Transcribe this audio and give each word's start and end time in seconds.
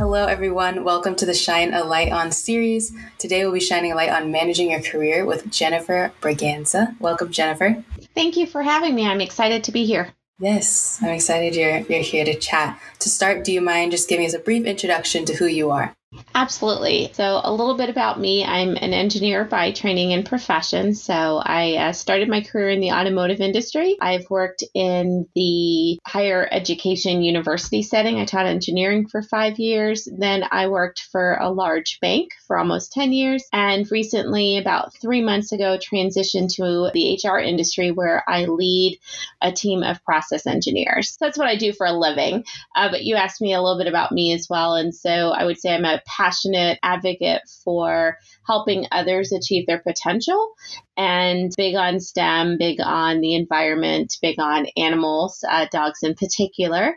Hello, 0.00 0.24
everyone. 0.24 0.82
Welcome 0.82 1.14
to 1.16 1.26
the 1.26 1.34
Shine 1.34 1.74
a 1.74 1.84
Light 1.84 2.10
on 2.10 2.32
series. 2.32 2.90
Today, 3.18 3.44
we'll 3.44 3.52
be 3.52 3.60
shining 3.60 3.92
a 3.92 3.94
light 3.94 4.08
on 4.08 4.32
managing 4.32 4.70
your 4.70 4.80
career 4.80 5.26
with 5.26 5.50
Jennifer 5.50 6.10
Braganza. 6.22 6.98
Welcome, 6.98 7.30
Jennifer. 7.30 7.84
Thank 8.14 8.38
you 8.38 8.46
for 8.46 8.62
having 8.62 8.94
me. 8.94 9.06
I'm 9.06 9.20
excited 9.20 9.62
to 9.64 9.72
be 9.72 9.84
here. 9.84 10.14
Yes, 10.38 10.98
I'm 11.02 11.10
excited 11.10 11.54
you're, 11.54 11.80
you're 11.80 12.00
here 12.00 12.24
to 12.24 12.34
chat. 12.34 12.80
To 13.00 13.10
start, 13.10 13.44
do 13.44 13.52
you 13.52 13.60
mind 13.60 13.92
just 13.92 14.08
giving 14.08 14.24
us 14.24 14.32
a 14.32 14.38
brief 14.38 14.64
introduction 14.64 15.26
to 15.26 15.34
who 15.34 15.44
you 15.44 15.70
are? 15.70 15.94
Absolutely. 16.34 17.10
So, 17.12 17.40
a 17.44 17.52
little 17.52 17.76
bit 17.76 17.88
about 17.88 18.18
me 18.18 18.44
I'm 18.44 18.70
an 18.70 18.92
engineer 18.92 19.44
by 19.44 19.70
training 19.70 20.12
and 20.12 20.26
profession. 20.26 20.92
So, 20.94 21.40
I 21.44 21.76
uh, 21.76 21.92
started 21.92 22.28
my 22.28 22.40
career 22.40 22.70
in 22.70 22.80
the 22.80 22.90
automotive 22.90 23.40
industry. 23.40 23.96
I've 24.00 24.28
worked 24.28 24.64
in 24.74 25.28
the 25.36 26.00
higher 26.04 26.48
education 26.50 27.22
university 27.22 27.82
setting. 27.82 28.18
I 28.18 28.24
taught 28.24 28.46
engineering 28.46 29.06
for 29.06 29.22
five 29.22 29.60
years. 29.60 30.08
Then, 30.10 30.44
I 30.50 30.66
worked 30.66 31.02
for 31.12 31.36
a 31.40 31.48
large 31.48 32.00
bank 32.00 32.32
for 32.44 32.58
almost 32.58 32.92
10 32.92 33.12
years. 33.12 33.44
And 33.52 33.88
recently, 33.92 34.58
about 34.58 34.92
three 34.94 35.22
months 35.22 35.52
ago, 35.52 35.78
transitioned 35.78 36.52
to 36.56 36.90
the 36.92 37.20
HR 37.22 37.38
industry 37.38 37.92
where 37.92 38.24
I 38.28 38.46
lead 38.46 38.98
a 39.40 39.52
team 39.52 39.84
of 39.84 40.02
process 40.04 40.44
engineers. 40.44 41.10
So 41.10 41.16
that's 41.20 41.38
what 41.38 41.46
I 41.46 41.54
do 41.54 41.72
for 41.72 41.86
a 41.86 41.92
living. 41.92 42.44
Uh, 42.74 42.90
but 42.90 43.04
you 43.04 43.14
asked 43.14 43.40
me 43.40 43.52
a 43.52 43.62
little 43.62 43.78
bit 43.78 43.86
about 43.86 44.10
me 44.10 44.32
as 44.32 44.48
well. 44.50 44.74
And 44.74 44.92
so, 44.92 45.30
I 45.30 45.44
would 45.44 45.60
say 45.60 45.72
I'm 45.72 45.84
a 45.84 45.99
passionate 46.06 46.78
advocate 46.82 47.42
for 47.64 48.16
helping 48.46 48.86
others 48.92 49.32
achieve 49.32 49.66
their 49.66 49.80
potential 49.80 50.54
and 50.96 51.52
big 51.56 51.74
on 51.74 52.00
STEM, 52.00 52.58
big 52.58 52.80
on 52.80 53.20
the 53.20 53.34
environment, 53.34 54.16
big 54.20 54.38
on 54.38 54.66
animals, 54.76 55.44
uh, 55.48 55.66
dogs 55.70 56.02
in 56.02 56.14
particular. 56.14 56.96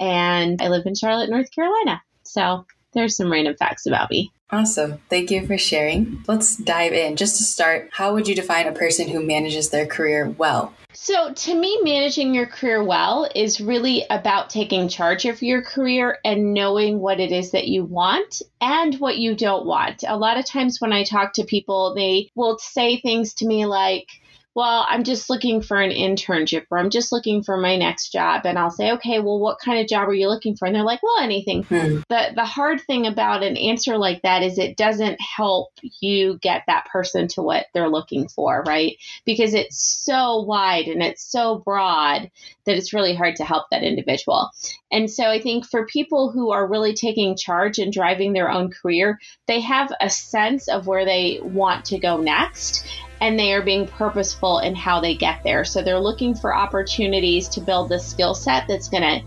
And 0.00 0.60
I 0.60 0.68
live 0.68 0.86
in 0.86 0.94
Charlotte, 0.94 1.30
North 1.30 1.50
Carolina. 1.54 2.02
So 2.24 2.66
there's 2.94 3.16
some 3.16 3.30
random 3.30 3.56
facts 3.56 3.86
about 3.86 4.10
me. 4.10 4.32
Awesome. 4.50 4.98
Thank 5.10 5.30
you 5.30 5.46
for 5.46 5.58
sharing. 5.58 6.22
Let's 6.28 6.56
dive 6.56 6.92
in. 6.92 7.16
Just 7.16 7.38
to 7.38 7.42
start, 7.42 7.88
how 7.92 8.14
would 8.14 8.28
you 8.28 8.34
define 8.34 8.66
a 8.66 8.72
person 8.72 9.08
who 9.08 9.24
manages 9.24 9.70
their 9.70 9.86
career 9.86 10.28
well? 10.38 10.72
So, 10.92 11.32
to 11.32 11.54
me, 11.54 11.80
managing 11.82 12.34
your 12.34 12.46
career 12.46 12.82
well 12.82 13.28
is 13.34 13.60
really 13.60 14.04
about 14.10 14.48
taking 14.48 14.88
charge 14.88 15.24
of 15.24 15.42
your 15.42 15.60
career 15.60 16.18
and 16.24 16.54
knowing 16.54 17.00
what 17.00 17.18
it 17.18 17.32
is 17.32 17.50
that 17.50 17.66
you 17.66 17.84
want 17.84 18.42
and 18.60 18.94
what 19.00 19.18
you 19.18 19.34
don't 19.34 19.66
want. 19.66 20.04
A 20.06 20.16
lot 20.16 20.38
of 20.38 20.46
times 20.46 20.80
when 20.80 20.92
I 20.92 21.02
talk 21.02 21.32
to 21.34 21.44
people, 21.44 21.94
they 21.96 22.30
will 22.36 22.58
say 22.58 23.00
things 23.00 23.34
to 23.34 23.46
me 23.46 23.66
like, 23.66 24.06
well, 24.54 24.86
I'm 24.88 25.02
just 25.02 25.28
looking 25.28 25.62
for 25.62 25.80
an 25.80 25.90
internship 25.90 26.66
or 26.70 26.78
I'm 26.78 26.90
just 26.90 27.10
looking 27.10 27.42
for 27.42 27.56
my 27.56 27.76
next 27.76 28.10
job. 28.10 28.42
And 28.44 28.56
I'll 28.56 28.70
say, 28.70 28.92
okay, 28.92 29.18
well, 29.18 29.40
what 29.40 29.58
kind 29.58 29.80
of 29.80 29.88
job 29.88 30.08
are 30.08 30.14
you 30.14 30.28
looking 30.28 30.56
for? 30.56 30.66
And 30.66 30.74
they're 30.74 30.84
like, 30.84 31.02
well, 31.02 31.20
anything. 31.20 31.64
Hmm. 31.64 32.00
But 32.08 32.36
the 32.36 32.44
hard 32.44 32.80
thing 32.80 33.06
about 33.06 33.42
an 33.42 33.56
answer 33.56 33.98
like 33.98 34.22
that 34.22 34.42
is 34.42 34.58
it 34.58 34.76
doesn't 34.76 35.20
help 35.20 35.70
you 36.00 36.38
get 36.40 36.62
that 36.68 36.86
person 36.86 37.26
to 37.28 37.42
what 37.42 37.66
they're 37.74 37.88
looking 37.88 38.28
for, 38.28 38.62
right? 38.66 38.96
Because 39.24 39.54
it's 39.54 39.82
so 39.82 40.42
wide 40.42 40.86
and 40.86 41.02
it's 41.02 41.24
so 41.24 41.58
broad 41.64 42.30
that 42.64 42.76
it's 42.76 42.94
really 42.94 43.14
hard 43.14 43.36
to 43.36 43.44
help 43.44 43.66
that 43.70 43.82
individual. 43.82 44.50
And 44.92 45.10
so 45.10 45.24
I 45.24 45.40
think 45.40 45.66
for 45.66 45.86
people 45.86 46.30
who 46.30 46.52
are 46.52 46.66
really 46.66 46.94
taking 46.94 47.36
charge 47.36 47.80
and 47.80 47.92
driving 47.92 48.32
their 48.32 48.50
own 48.50 48.70
career, 48.70 49.18
they 49.48 49.60
have 49.60 49.92
a 50.00 50.08
sense 50.08 50.68
of 50.68 50.86
where 50.86 51.04
they 51.04 51.40
want 51.42 51.86
to 51.86 51.98
go 51.98 52.18
next 52.18 52.86
and 53.20 53.38
they 53.38 53.52
are 53.52 53.62
being 53.62 53.86
purposeful 53.86 54.58
in 54.58 54.74
how 54.74 55.00
they 55.00 55.14
get 55.14 55.42
there. 55.44 55.64
So 55.64 55.82
they're 55.82 56.00
looking 56.00 56.34
for 56.34 56.54
opportunities 56.54 57.48
to 57.50 57.60
build 57.60 57.88
the 57.88 57.98
skill 57.98 58.34
set 58.34 58.66
that's 58.68 58.88
going 58.88 59.02
to 59.02 59.20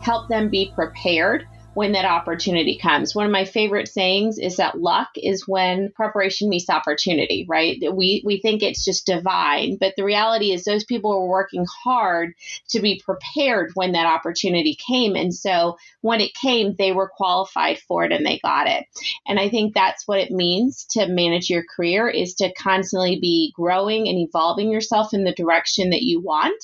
help 0.00 0.28
them 0.28 0.48
be 0.48 0.72
prepared 0.74 1.46
when 1.74 1.92
that 1.92 2.04
opportunity 2.04 2.76
comes. 2.76 3.14
One 3.14 3.24
of 3.24 3.32
my 3.32 3.46
favorite 3.46 3.88
sayings 3.88 4.38
is 4.38 4.56
that 4.56 4.78
luck 4.78 5.08
is 5.16 5.48
when 5.48 5.90
preparation 5.92 6.48
meets 6.48 6.68
opportunity, 6.68 7.46
right? 7.48 7.78
We 7.92 8.22
we 8.24 8.40
think 8.40 8.62
it's 8.62 8.84
just 8.84 9.06
divine, 9.06 9.76
but 9.80 9.94
the 9.96 10.04
reality 10.04 10.52
is 10.52 10.64
those 10.64 10.84
people 10.84 11.10
were 11.10 11.28
working 11.28 11.64
hard 11.84 12.34
to 12.70 12.80
be 12.80 13.00
prepared 13.04 13.70
when 13.74 13.92
that 13.92 14.06
opportunity 14.06 14.76
came 14.86 15.16
and 15.16 15.34
so 15.34 15.76
when 16.02 16.20
it 16.20 16.34
came 16.34 16.74
they 16.76 16.92
were 16.92 17.08
qualified 17.08 17.78
for 17.78 18.04
it 18.04 18.12
and 18.12 18.26
they 18.26 18.38
got 18.42 18.66
it. 18.66 18.84
And 19.26 19.40
I 19.40 19.48
think 19.48 19.74
that's 19.74 20.06
what 20.06 20.18
it 20.18 20.30
means 20.30 20.84
to 20.90 21.06
manage 21.06 21.48
your 21.48 21.64
career 21.64 22.08
is 22.08 22.34
to 22.34 22.52
constantly 22.52 23.18
be 23.18 23.52
growing 23.56 24.08
and 24.08 24.18
evolving 24.18 24.70
yourself 24.70 25.14
in 25.14 25.24
the 25.24 25.32
direction 25.32 25.90
that 25.90 26.02
you 26.02 26.20
want 26.20 26.62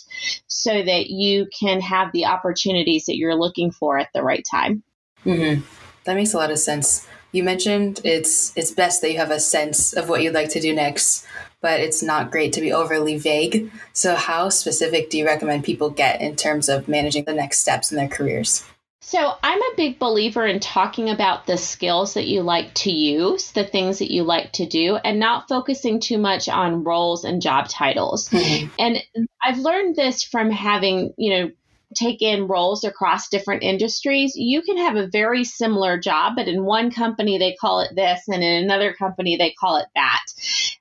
so 0.48 0.70
that 0.70 1.08
you 1.08 1.46
can 1.58 1.80
have 1.80 2.12
the 2.12 2.26
opportunities 2.26 3.06
that 3.06 3.16
you're 3.16 3.34
looking 3.34 3.70
for 3.70 3.98
at 3.98 4.08
the 4.12 4.22
right 4.22 4.44
time. 4.50 4.82
Mm-hmm. 5.24 5.62
That 6.04 6.14
makes 6.14 6.34
a 6.34 6.38
lot 6.38 6.50
of 6.50 6.58
sense. 6.58 7.06
You 7.32 7.42
mentioned 7.42 8.00
it's 8.04 8.56
it's 8.56 8.70
best 8.70 9.02
that 9.02 9.12
you 9.12 9.18
have 9.18 9.30
a 9.30 9.40
sense 9.40 9.92
of 9.92 10.08
what 10.08 10.22
you'd 10.22 10.34
like 10.34 10.48
to 10.50 10.60
do 10.60 10.74
next, 10.74 11.26
but 11.60 11.80
it's 11.80 12.02
not 12.02 12.30
great 12.30 12.52
to 12.54 12.60
be 12.60 12.72
overly 12.72 13.18
vague. 13.18 13.70
So, 13.92 14.14
how 14.14 14.48
specific 14.48 15.10
do 15.10 15.18
you 15.18 15.26
recommend 15.26 15.64
people 15.64 15.90
get 15.90 16.20
in 16.20 16.36
terms 16.36 16.68
of 16.68 16.88
managing 16.88 17.24
the 17.24 17.34
next 17.34 17.58
steps 17.58 17.92
in 17.92 17.98
their 17.98 18.08
careers? 18.08 18.64
So, 19.00 19.34
I'm 19.42 19.60
a 19.60 19.76
big 19.76 19.98
believer 19.98 20.46
in 20.46 20.60
talking 20.60 21.10
about 21.10 21.46
the 21.46 21.56
skills 21.56 22.14
that 22.14 22.26
you 22.26 22.42
like 22.42 22.74
to 22.74 22.90
use, 22.90 23.52
the 23.52 23.64
things 23.64 23.98
that 23.98 24.12
you 24.12 24.22
like 24.22 24.52
to 24.52 24.66
do, 24.66 24.96
and 24.96 25.18
not 25.18 25.48
focusing 25.48 26.00
too 26.00 26.18
much 26.18 26.48
on 26.48 26.84
roles 26.84 27.24
and 27.24 27.42
job 27.42 27.68
titles. 27.68 28.28
Mm-hmm. 28.28 28.68
And 28.78 28.98
I've 29.42 29.58
learned 29.58 29.96
this 29.96 30.22
from 30.22 30.50
having, 30.50 31.12
you 31.16 31.30
know, 31.30 31.50
take 31.94 32.20
in 32.22 32.46
roles 32.46 32.84
across 32.84 33.28
different 33.28 33.62
industries, 33.62 34.34
you 34.36 34.62
can 34.62 34.76
have 34.76 34.96
a 34.96 35.08
very 35.08 35.44
similar 35.44 35.98
job, 35.98 36.34
but 36.36 36.48
in 36.48 36.64
one 36.64 36.90
company 36.90 37.38
they 37.38 37.56
call 37.60 37.80
it 37.80 37.94
this, 37.94 38.22
and 38.28 38.42
in 38.42 38.64
another 38.64 38.92
company 38.92 39.36
they 39.36 39.54
call 39.58 39.76
it 39.76 39.86
that. 39.94 40.24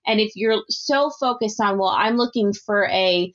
And 0.06 0.20
if 0.20 0.36
you're 0.36 0.64
so 0.70 1.10
focused 1.10 1.62
on, 1.62 1.78
well, 1.78 1.90
I'm 1.90 2.18
looking 2.18 2.54
for 2.54 2.88
a 2.88 3.34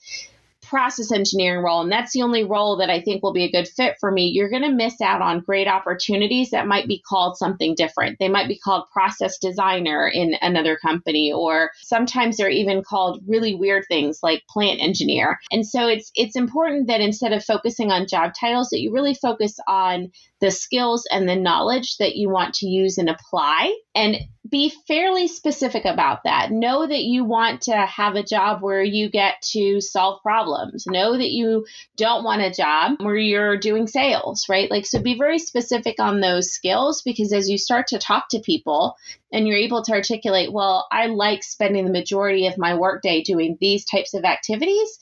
process 0.72 1.12
engineering 1.12 1.62
role, 1.62 1.82
and 1.82 1.92
that's 1.92 2.14
the 2.14 2.22
only 2.22 2.44
role 2.44 2.78
that 2.78 2.88
I 2.88 3.02
think 3.02 3.22
will 3.22 3.34
be 3.34 3.44
a 3.44 3.50
good 3.50 3.68
fit 3.68 3.96
for 4.00 4.10
me, 4.10 4.28
you're 4.28 4.48
going 4.48 4.62
to 4.62 4.72
miss 4.72 5.02
out 5.02 5.20
on 5.20 5.40
great 5.40 5.68
opportunities 5.68 6.52
that 6.52 6.66
might 6.66 6.88
be 6.88 7.02
called 7.06 7.36
something 7.36 7.74
different. 7.74 8.18
They 8.18 8.30
might 8.30 8.48
be 8.48 8.58
called 8.58 8.84
process 8.90 9.36
designer 9.36 10.08
in 10.08 10.34
another 10.40 10.78
company, 10.78 11.30
or 11.30 11.72
sometimes 11.82 12.38
they're 12.38 12.48
even 12.48 12.82
called 12.82 13.22
really 13.26 13.54
weird 13.54 13.84
things 13.86 14.20
like 14.22 14.44
plant 14.48 14.80
engineer. 14.80 15.38
And 15.50 15.66
so 15.66 15.88
it's 15.88 16.10
it's 16.14 16.36
important 16.36 16.86
that 16.86 17.02
instead 17.02 17.34
of 17.34 17.44
focusing 17.44 17.90
on 17.90 18.08
job 18.08 18.32
titles, 18.40 18.70
that 18.70 18.80
you 18.80 18.94
really 18.94 19.14
focus 19.14 19.58
on 19.68 20.10
the 20.40 20.50
skills 20.50 21.06
and 21.12 21.28
the 21.28 21.36
knowledge 21.36 21.98
that 21.98 22.16
you 22.16 22.30
want 22.30 22.54
to 22.54 22.66
use 22.66 22.96
and 22.96 23.10
apply 23.10 23.76
and 23.94 24.16
be 24.48 24.72
fairly 24.88 25.28
specific 25.28 25.84
about 25.84 26.24
that. 26.24 26.50
Know 26.50 26.84
that 26.86 27.04
you 27.04 27.24
want 27.24 27.62
to 27.62 27.76
have 27.76 28.16
a 28.16 28.24
job 28.24 28.60
where 28.60 28.82
you 28.82 29.08
get 29.08 29.40
to 29.52 29.80
solve 29.80 30.20
problems. 30.22 30.84
Know 30.86 31.16
that 31.16 31.30
you 31.30 31.66
don't 31.96 32.24
want 32.24 32.42
a 32.42 32.50
job 32.50 33.00
where 33.00 33.16
you're 33.16 33.56
doing 33.56 33.86
sales, 33.86 34.46
right? 34.48 34.68
Like, 34.70 34.84
so 34.84 35.00
be 35.00 35.16
very 35.16 35.38
specific 35.38 36.00
on 36.00 36.20
those 36.20 36.50
skills 36.50 37.02
because 37.02 37.32
as 37.32 37.48
you 37.48 37.56
start 37.56 37.88
to 37.88 37.98
talk 37.98 38.28
to 38.30 38.40
people 38.40 38.96
and 39.32 39.46
you're 39.46 39.58
able 39.58 39.82
to 39.84 39.92
articulate, 39.92 40.52
well, 40.52 40.88
I 40.90 41.06
like 41.06 41.44
spending 41.44 41.84
the 41.84 41.92
majority 41.92 42.48
of 42.48 42.58
my 42.58 42.74
workday 42.74 43.22
doing 43.22 43.56
these 43.60 43.84
types 43.84 44.12
of 44.12 44.24
activities. 44.24 44.98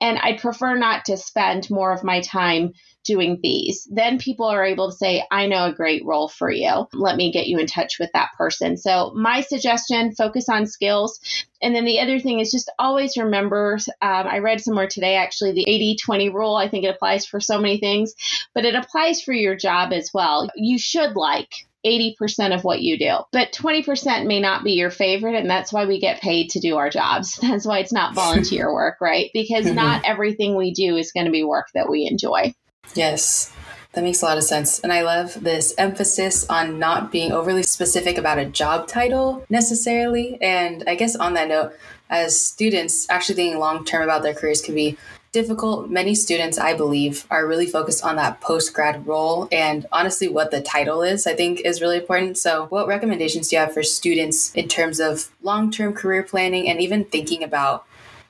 And 0.00 0.18
I'd 0.18 0.40
prefer 0.40 0.76
not 0.76 1.06
to 1.06 1.16
spend 1.16 1.70
more 1.70 1.92
of 1.92 2.04
my 2.04 2.20
time 2.20 2.72
doing 3.08 3.40
these. 3.42 3.88
Then 3.90 4.18
people 4.18 4.46
are 4.46 4.64
able 4.64 4.90
to 4.90 4.96
say, 4.96 5.24
I 5.32 5.48
know 5.48 5.64
a 5.64 5.72
great 5.72 6.04
role 6.04 6.28
for 6.28 6.50
you. 6.50 6.86
Let 6.92 7.16
me 7.16 7.32
get 7.32 7.48
you 7.48 7.58
in 7.58 7.66
touch 7.66 7.98
with 7.98 8.10
that 8.12 8.30
person. 8.38 8.76
So, 8.76 9.12
my 9.16 9.40
suggestion 9.40 10.14
focus 10.14 10.48
on 10.48 10.66
skills. 10.66 11.18
And 11.60 11.74
then 11.74 11.84
the 11.84 11.98
other 11.98 12.20
thing 12.20 12.38
is 12.38 12.52
just 12.52 12.70
always 12.78 13.16
remember 13.16 13.78
um, 14.00 14.26
I 14.28 14.38
read 14.38 14.60
somewhere 14.60 14.86
today 14.86 15.16
actually 15.16 15.52
the 15.52 15.68
80 15.68 15.96
20 16.04 16.28
rule. 16.28 16.54
I 16.54 16.68
think 16.68 16.84
it 16.84 16.94
applies 16.94 17.26
for 17.26 17.40
so 17.40 17.58
many 17.58 17.78
things, 17.78 18.14
but 18.54 18.64
it 18.64 18.76
applies 18.76 19.22
for 19.22 19.32
your 19.32 19.56
job 19.56 19.92
as 19.92 20.10
well. 20.14 20.48
You 20.54 20.78
should 20.78 21.16
like 21.16 21.66
80% 21.86 22.54
of 22.54 22.64
what 22.64 22.82
you 22.82 22.98
do. 22.98 23.18
But 23.32 23.52
20% 23.52 24.26
may 24.26 24.40
not 24.40 24.64
be 24.64 24.72
your 24.72 24.90
favorite, 24.90 25.36
and 25.36 25.48
that's 25.48 25.72
why 25.72 25.86
we 25.86 26.00
get 26.00 26.20
paid 26.20 26.50
to 26.50 26.60
do 26.60 26.76
our 26.76 26.90
jobs. 26.90 27.36
That's 27.42 27.66
why 27.66 27.78
it's 27.78 27.92
not 27.92 28.14
volunteer 28.14 28.72
work, 28.72 29.00
right? 29.00 29.30
Because 29.32 29.66
not 29.72 30.04
everything 30.04 30.56
we 30.56 30.72
do 30.72 30.96
is 30.96 31.12
going 31.12 31.26
to 31.26 31.32
be 31.32 31.44
work 31.44 31.68
that 31.74 31.88
we 31.88 32.06
enjoy. 32.10 32.54
Yes. 32.94 33.52
That 33.92 34.04
makes 34.04 34.22
a 34.22 34.26
lot 34.26 34.38
of 34.38 34.44
sense. 34.44 34.80
And 34.80 34.92
I 34.92 35.02
love 35.02 35.42
this 35.42 35.74
emphasis 35.78 36.46
on 36.48 36.78
not 36.78 37.10
being 37.10 37.32
overly 37.32 37.62
specific 37.62 38.18
about 38.18 38.38
a 38.38 38.44
job 38.44 38.86
title 38.86 39.44
necessarily. 39.48 40.38
And 40.42 40.84
I 40.86 40.94
guess 40.94 41.16
on 41.16 41.34
that 41.34 41.48
note, 41.48 41.72
as 42.10 42.40
students, 42.40 43.08
actually 43.10 43.34
thinking 43.34 43.58
long 43.58 43.84
term 43.84 44.02
about 44.02 44.22
their 44.22 44.34
careers 44.34 44.60
can 44.60 44.74
be 44.74 44.96
difficult. 45.32 45.90
Many 45.90 46.14
students, 46.14 46.58
I 46.58 46.74
believe, 46.74 47.26
are 47.30 47.46
really 47.46 47.66
focused 47.66 48.04
on 48.04 48.16
that 48.16 48.40
post 48.40 48.72
grad 48.72 49.06
role. 49.06 49.48
And 49.52 49.86
honestly, 49.92 50.28
what 50.28 50.50
the 50.50 50.60
title 50.60 51.02
is, 51.02 51.26
I 51.26 51.34
think, 51.34 51.60
is 51.60 51.80
really 51.80 51.98
important. 51.98 52.38
So, 52.38 52.66
what 52.66 52.86
recommendations 52.86 53.48
do 53.48 53.56
you 53.56 53.60
have 53.60 53.74
for 53.74 53.82
students 53.82 54.54
in 54.54 54.68
terms 54.68 55.00
of 55.00 55.30
long 55.42 55.70
term 55.70 55.92
career 55.92 56.22
planning 56.22 56.68
and 56.68 56.80
even 56.80 57.04
thinking 57.04 57.42
about 57.42 57.84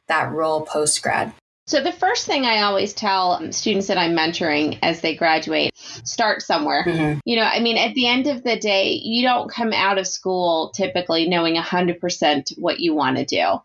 that 0.07 0.33
role 0.33 0.63
post 0.63 1.03
grad? 1.03 1.33
So, 1.69 1.83
the 1.83 1.93
first 1.93 2.25
thing 2.25 2.47
I 2.47 2.63
always 2.63 2.95
tell 2.95 3.53
students 3.53 3.89
that 3.89 3.99
I'm 3.99 4.17
mentoring 4.17 4.79
as 4.83 5.03
they 5.03 5.15
graduate 5.15 5.77
start 5.77 6.41
somewhere. 6.41 6.83
Mm-hmm. 6.83 7.19
You 7.27 7.37
know, 7.37 7.43
I 7.43 7.61
mean, 7.61 7.77
at 7.77 7.93
the 7.93 8.07
end 8.07 8.27
of 8.27 8.43
the 8.43 8.57
day, 8.57 8.93
you 8.93 9.23
don't 9.23 9.51
come 9.51 9.75
out 9.75 9.99
of 9.99 10.07
school 10.07 10.71
typically 10.71 11.29
knowing 11.29 11.57
100% 11.57 12.59
what 12.59 12.81
you 12.81 12.95
want 12.95 13.19
to 13.19 13.27
do. 13.27 13.61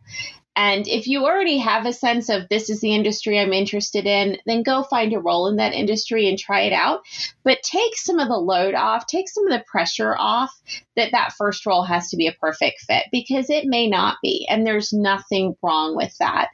And 0.55 0.87
if 0.87 1.07
you 1.07 1.25
already 1.25 1.57
have 1.57 1.85
a 1.85 1.93
sense 1.93 2.29
of 2.29 2.47
this 2.49 2.69
is 2.69 2.79
the 2.79 2.93
industry 2.93 3.39
I'm 3.39 3.53
interested 3.53 4.05
in, 4.05 4.37
then 4.45 4.63
go 4.63 4.83
find 4.83 5.13
a 5.13 5.19
role 5.19 5.47
in 5.47 5.55
that 5.55 5.73
industry 5.73 6.29
and 6.29 6.37
try 6.37 6.61
it 6.61 6.73
out. 6.73 7.01
But 7.43 7.63
take 7.63 7.95
some 7.95 8.19
of 8.19 8.27
the 8.27 8.37
load 8.37 8.75
off, 8.75 9.07
take 9.07 9.29
some 9.29 9.47
of 9.47 9.51
the 9.51 9.65
pressure 9.65 10.15
off 10.17 10.51
that 10.95 11.11
that 11.11 11.33
first 11.33 11.65
role 11.65 11.83
has 11.83 12.09
to 12.09 12.17
be 12.17 12.27
a 12.27 12.33
perfect 12.33 12.81
fit 12.81 13.05
because 13.11 13.49
it 13.49 13.65
may 13.65 13.87
not 13.87 14.17
be. 14.21 14.47
And 14.49 14.65
there's 14.65 14.93
nothing 14.93 15.55
wrong 15.63 15.95
with 15.95 16.15
that. 16.19 16.49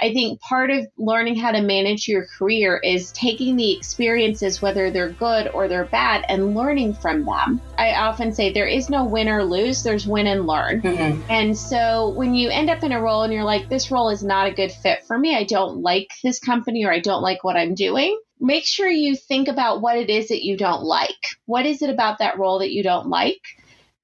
I 0.00 0.12
think 0.12 0.40
part 0.40 0.70
of 0.70 0.86
learning 0.96 1.36
how 1.36 1.50
to 1.50 1.60
manage 1.60 2.06
your 2.06 2.26
career 2.38 2.80
is 2.82 3.10
taking 3.12 3.56
the 3.56 3.76
experiences, 3.76 4.62
whether 4.62 4.90
they're 4.90 5.10
good 5.10 5.48
or 5.48 5.66
they're 5.66 5.84
bad, 5.84 6.24
and 6.28 6.54
learning 6.54 6.94
from 6.94 7.24
them. 7.24 7.60
I 7.76 7.94
often 7.94 8.32
say 8.32 8.52
there 8.52 8.66
is 8.66 8.88
no 8.88 9.04
win 9.04 9.28
or 9.28 9.44
lose, 9.44 9.82
there's 9.82 10.06
win 10.06 10.28
and 10.28 10.46
learn. 10.46 10.82
Mm-hmm. 10.82 11.22
And 11.28 11.58
so 11.58 12.10
when 12.10 12.34
you 12.34 12.48
end 12.48 12.70
up 12.70 12.84
in 12.84 12.92
a 12.92 13.00
role 13.00 13.22
and 13.22 13.39
you're 13.40 13.46
like, 13.46 13.68
this 13.68 13.90
role 13.90 14.10
is 14.10 14.22
not 14.22 14.46
a 14.46 14.54
good 14.54 14.70
fit 14.70 15.04
for 15.06 15.18
me, 15.18 15.34
I 15.34 15.44
don't 15.44 15.82
like 15.82 16.12
this 16.22 16.38
company 16.38 16.84
or 16.84 16.92
I 16.92 17.00
don't 17.00 17.22
like 17.22 17.42
what 17.42 17.56
I'm 17.56 17.74
doing 17.74 18.18
make 18.42 18.64
sure 18.64 18.88
you 18.88 19.14
think 19.14 19.48
about 19.48 19.82
what 19.82 19.98
it 19.98 20.08
is 20.08 20.28
that 20.28 20.42
you 20.42 20.56
don't 20.56 20.82
like. 20.82 21.36
What 21.44 21.66
is 21.66 21.82
it 21.82 21.90
about 21.90 22.20
that 22.20 22.38
role 22.38 22.60
that 22.60 22.72
you 22.72 22.82
don't 22.82 23.08
like? 23.08 23.42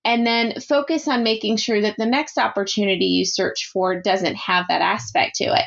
and 0.06 0.24
then 0.24 0.60
focus 0.60 1.08
on 1.08 1.24
making 1.24 1.56
sure 1.56 1.82
that 1.82 1.96
the 1.98 2.06
next 2.06 2.38
opportunity 2.38 3.06
you 3.06 3.24
search 3.24 3.68
for 3.72 4.00
doesn't 4.00 4.36
have 4.36 4.66
that 4.68 4.80
aspect 4.80 5.34
to 5.34 5.46
it. 5.46 5.64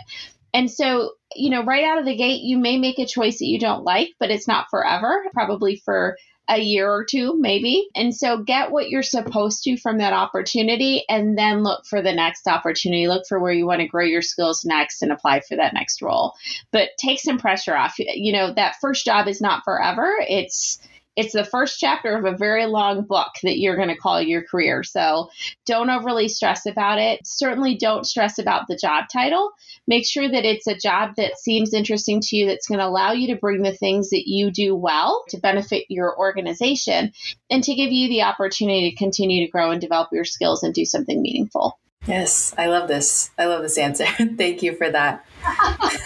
And 0.54 0.72
so, 0.72 1.12
you 1.36 1.50
know, 1.50 1.66
right 1.66 1.84
out 1.84 2.00
of 2.00 2.06
the 2.06 2.16
gate, 2.16 2.42
you 2.42 2.58
may 2.58 2.78
make 2.78 3.00
a 3.00 3.06
choice 3.06 3.40
that 3.40 3.48
you 3.48 3.60
don't 3.60 3.84
like, 3.84 4.12
but 4.18 4.32
it's 4.32 4.48
not 4.48 4.68
forever, 4.72 5.26
probably 5.34 5.76
for 5.84 6.16
a 6.50 6.60
year 6.60 6.92
or 6.92 7.06
two, 7.06 7.36
maybe. 7.40 7.88
And 7.96 8.14
so 8.14 8.42
get 8.44 8.72
what 8.72 8.90
you're 8.90 9.04
supposed 9.04 9.64
to 9.64 9.78
from 9.78 10.00
that 10.00 10.14
opportunity 10.14 11.06
and 11.08 11.38
then 11.38 11.64
look 11.64 11.86
for 11.86 12.02
the 12.02 12.14
next 12.14 12.48
opportunity. 12.48 13.08
Look 13.08 13.24
for 13.30 13.40
where 13.40 13.54
you 13.54 13.68
want 13.68 13.82
to 13.82 13.88
grow 13.88 14.04
your 14.04 14.24
skills 14.24 14.66
next 14.66 15.02
and 15.04 15.12
apply 15.12 15.42
for 15.42 15.56
that 15.58 15.74
next 15.74 16.02
role. 16.02 16.34
But 16.72 16.90
take 16.98 17.20
some 17.20 17.38
pressure 17.38 17.76
off. 17.76 17.96
You 18.00 18.34
know, 18.34 18.54
that 18.54 18.78
first 18.82 19.06
job 19.06 19.28
is 19.28 19.42
not 19.42 19.64
forever. 19.64 20.16
It's, 20.28 20.80
it's 21.20 21.34
the 21.34 21.44
first 21.44 21.82
chapter 21.82 22.16
of 22.16 22.24
a 22.24 22.38
very 22.38 22.66
long 22.66 23.04
book 23.04 23.28
that 23.44 23.60
you're 23.60 23.76
going 23.76 23.90
to 23.90 23.98
call 23.98 24.22
your 24.22 24.42
career. 24.42 24.84
So 24.84 25.30
don't 25.66 25.90
overly 25.90 26.30
stress 26.30 26.66
about 26.66 26.98
it. 26.98 27.28
Certainly 27.28 27.76
don't 27.76 28.08
stress 28.08 28.40
about 28.40 28.70
the 28.70 28.78
job 28.78 29.10
title. 29.12 29.52
Make 29.86 30.08
sure 30.08 30.30
that 30.30 30.46
it's 30.46 30.66
a 30.66 30.78
job 30.78 31.16
that 31.18 31.38
seems 31.38 31.74
interesting 31.74 32.22
to 32.22 32.38
you 32.38 32.48
that's 32.48 32.70
going 32.70 32.80
to 32.80 32.86
allow 32.86 33.12
you 33.12 33.28
to 33.28 33.40
bring 33.40 33.64
the 33.64 33.74
things 33.74 34.12
that 34.12 34.30
you 34.30 34.50
do 34.50 34.74
well 34.74 35.26
to 35.28 35.38
benefit 35.38 35.84
your 35.90 36.18
organization 36.18 37.12
and 37.52 37.66
to 37.66 37.76
give 37.76 37.92
you 37.92 38.08
the 38.08 38.22
opportunity 38.22 38.90
to 38.90 38.96
continue 38.96 39.46
to 39.46 39.52
grow 39.52 39.72
and 39.72 39.82
develop 39.82 40.08
your 40.14 40.24
skills 40.24 40.64
and 40.64 40.74
do 40.74 40.86
something 40.86 41.22
meaningful. 41.22 41.78
Yes, 42.08 42.56
I 42.58 42.68
love 42.68 42.88
this. 42.88 43.30
I 43.38 43.48
love 43.48 43.62
this 43.62 43.78
answer. 43.78 44.06
Thank 44.38 44.64
you 44.64 44.74
for 44.74 44.90
that. 44.90 45.26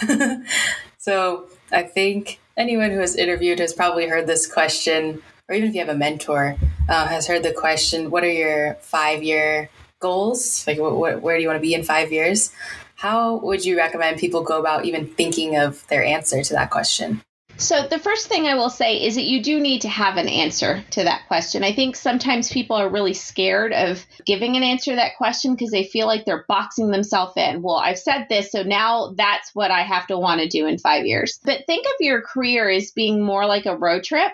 so 0.98 1.46
I 1.70 1.84
think 1.84 2.40
anyone 2.56 2.90
who 2.90 3.00
has 3.00 3.16
interviewed 3.16 3.58
has 3.58 3.72
probably 3.72 4.06
heard 4.06 4.26
this 4.26 4.46
question, 4.46 5.22
or 5.48 5.54
even 5.54 5.68
if 5.68 5.74
you 5.74 5.80
have 5.80 5.94
a 5.94 5.98
mentor, 5.98 6.56
uh, 6.88 7.06
has 7.06 7.26
heard 7.26 7.42
the 7.42 7.52
question 7.52 8.10
what 8.10 8.24
are 8.24 8.32
your 8.32 8.74
five 8.80 9.22
year 9.22 9.70
goals? 10.00 10.66
Like, 10.66 10.78
wh- 10.78 10.96
wh- 10.96 11.22
where 11.22 11.36
do 11.36 11.42
you 11.42 11.48
want 11.48 11.58
to 11.58 11.66
be 11.66 11.74
in 11.74 11.82
five 11.82 12.12
years? 12.12 12.52
How 12.96 13.36
would 13.36 13.64
you 13.64 13.76
recommend 13.76 14.18
people 14.18 14.42
go 14.42 14.60
about 14.60 14.84
even 14.84 15.06
thinking 15.06 15.56
of 15.56 15.86
their 15.88 16.04
answer 16.04 16.42
to 16.42 16.52
that 16.54 16.70
question? 16.70 17.22
So, 17.56 17.86
the 17.86 18.00
first 18.00 18.26
thing 18.26 18.46
I 18.46 18.56
will 18.56 18.68
say 18.68 19.04
is 19.04 19.14
that 19.14 19.24
you 19.24 19.40
do 19.40 19.60
need 19.60 19.82
to 19.82 19.88
have 19.88 20.16
an 20.16 20.28
answer 20.28 20.84
to 20.90 21.04
that 21.04 21.28
question. 21.28 21.62
I 21.62 21.72
think 21.72 21.94
sometimes 21.94 22.50
people 22.50 22.76
are 22.76 22.88
really 22.88 23.14
scared 23.14 23.72
of 23.72 24.04
giving 24.26 24.56
an 24.56 24.64
answer 24.64 24.90
to 24.90 24.96
that 24.96 25.16
question 25.16 25.54
because 25.54 25.70
they 25.70 25.84
feel 25.84 26.08
like 26.08 26.24
they're 26.24 26.44
boxing 26.48 26.90
themselves 26.90 27.34
in. 27.36 27.62
Well, 27.62 27.76
I've 27.76 27.98
said 27.98 28.26
this, 28.28 28.50
so 28.50 28.64
now 28.64 29.14
that's 29.16 29.54
what 29.54 29.70
I 29.70 29.82
have 29.82 30.08
to 30.08 30.18
want 30.18 30.40
to 30.40 30.48
do 30.48 30.66
in 30.66 30.78
five 30.78 31.06
years. 31.06 31.38
But 31.44 31.64
think 31.66 31.86
of 31.86 31.92
your 32.00 32.22
career 32.22 32.68
as 32.68 32.90
being 32.90 33.22
more 33.22 33.46
like 33.46 33.66
a 33.66 33.76
road 33.76 34.02
trip. 34.02 34.32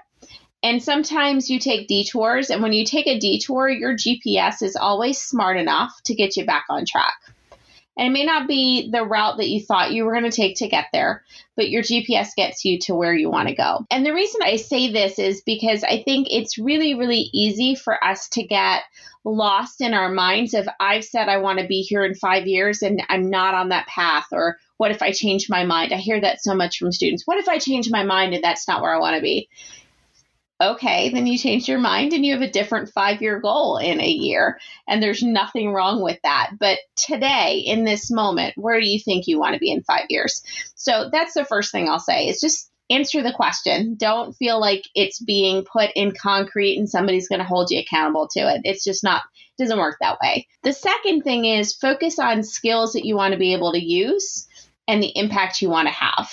And 0.63 0.83
sometimes 0.83 1.51
you 1.51 1.59
take 1.59 1.89
detours, 1.89 2.51
and 2.51 2.63
when 2.63 2.73
you 2.73 2.85
take 2.85 3.07
a 3.07 3.19
detour, 3.19 3.69
your 3.69 3.95
GPS 3.95 4.63
is 4.63 4.77
always 4.77 5.19
smart 5.19 5.57
enough 5.57 5.93
to 6.05 6.15
get 6.15 6.37
you 6.37 6.45
back 6.45 6.65
on 6.69 6.85
track. 6.87 7.15
And 8.01 8.09
it 8.09 8.13
may 8.13 8.25
not 8.25 8.49
be 8.49 8.89
the 8.91 9.05
route 9.05 9.37
that 9.37 9.51
you 9.51 9.63
thought 9.63 9.93
you 9.93 10.07
were 10.07 10.13
going 10.13 10.25
to 10.25 10.35
take 10.35 10.57
to 10.57 10.69
get 10.69 10.87
there, 10.91 11.23
but 11.55 11.69
your 11.69 11.83
GPS 11.83 12.35
gets 12.35 12.65
you 12.65 12.79
to 12.79 12.95
where 12.95 13.13
you 13.13 13.29
want 13.29 13.49
to 13.49 13.55
go. 13.55 13.85
And 13.91 14.07
the 14.07 14.15
reason 14.15 14.41
I 14.43 14.57
say 14.57 14.91
this 14.91 15.19
is 15.19 15.43
because 15.43 15.85
I 15.85 16.03
think 16.03 16.29
it's 16.31 16.57
really, 16.57 16.95
really 16.95 17.29
easy 17.35 17.75
for 17.75 18.03
us 18.03 18.31
to 18.31 18.43
get 18.43 18.85
lost 19.23 19.83
in 19.83 19.93
our 19.93 20.11
minds 20.11 20.55
of 20.55 20.67
I've 20.81 21.05
said 21.05 21.29
I 21.29 21.37
want 21.37 21.59
to 21.59 21.67
be 21.67 21.83
here 21.83 22.03
in 22.03 22.15
five 22.15 22.47
years 22.47 22.81
and 22.81 23.03
I'm 23.11 23.29
not 23.29 23.53
on 23.53 23.69
that 23.69 23.87
path, 23.87 24.29
or 24.33 24.57
what 24.79 24.93
if 24.93 25.03
I 25.03 25.13
change 25.13 25.51
my 25.51 25.67
mind? 25.67 25.93
I 25.93 25.97
hear 25.97 26.19
that 26.23 26.43
so 26.43 26.55
much 26.55 26.79
from 26.79 26.93
students. 26.93 27.27
What 27.27 27.37
if 27.37 27.51
I 27.51 27.59
change 27.59 27.91
my 27.91 28.03
mind 28.03 28.33
and 28.33 28.43
that's 28.43 28.67
not 28.67 28.81
where 28.81 28.95
I 28.95 28.99
want 28.99 29.17
to 29.17 29.21
be? 29.21 29.51
Okay, 30.61 31.09
then 31.09 31.27
you 31.27 31.39
change 31.39 31.69
your 31.69 31.79
mind 31.79 32.13
and 32.13 32.25
you 32.25 32.35
have 32.35 32.43
a 32.43 32.51
different 32.51 32.91
five 32.91 33.23
year 33.23 33.41
goal 33.41 33.79
in 33.79 34.01
a 34.01 34.09
year. 34.09 34.59
And 34.87 35.03
there's 35.03 35.23
nothing 35.23 35.73
wrong 35.73 36.03
with 36.03 36.19
that. 36.23 36.51
But 36.59 36.79
today, 36.97 37.59
in 37.59 37.85
this 37.85 38.11
moment, 38.11 38.55
where 38.57 38.81
do 38.81 38.87
you 38.87 39.01
think 39.01 39.27
you 39.27 39.39
want 39.39 39.55
to 39.55 39.61
be 39.61 39.71
in 39.71 39.83
five 39.83 40.07
years? 40.09 40.43
So 40.75 41.09
that's 41.11 41.35
the 41.35 41.45
first 41.45 41.73
thing 41.73 41.89
I'll 41.89 41.99
say 41.99 42.29
is 42.29 42.41
just 42.41 42.71
answer 42.91 43.23
the 43.23 43.33
question. 43.33 43.95
Don't 43.95 44.35
feel 44.35 44.61
like 44.61 44.83
it's 44.95 45.21
being 45.21 45.65
put 45.65 45.91
in 45.95 46.13
concrete 46.13 46.77
and 46.77 46.91
somebody's 46.91 47.29
going 47.29 47.39
to 47.39 47.45
hold 47.45 47.71
you 47.71 47.79
accountable 47.81 48.29
to 48.33 48.41
it. 48.41 48.63
It's 48.65 48.85
just 48.85 49.05
not, 49.05 49.23
it 49.59 49.63
doesn't 49.63 49.79
work 49.79 49.97
that 50.01 50.19
way. 50.21 50.49
The 50.65 50.73
second 50.73 51.23
thing 51.23 51.45
is 51.45 51.75
focus 51.75 52.19
on 52.19 52.43
skills 52.43 52.93
that 52.95 53.07
you 53.07 53.17
want 53.17 53.33
to 53.33 53.39
be 53.39 53.55
able 53.55 53.73
to 53.73 53.83
use 53.83 54.47
and 54.89 55.03
the 55.03 55.13
impact 55.17 55.63
you 55.63 55.71
want 55.71 55.87
to 55.87 55.95
have. 55.95 56.31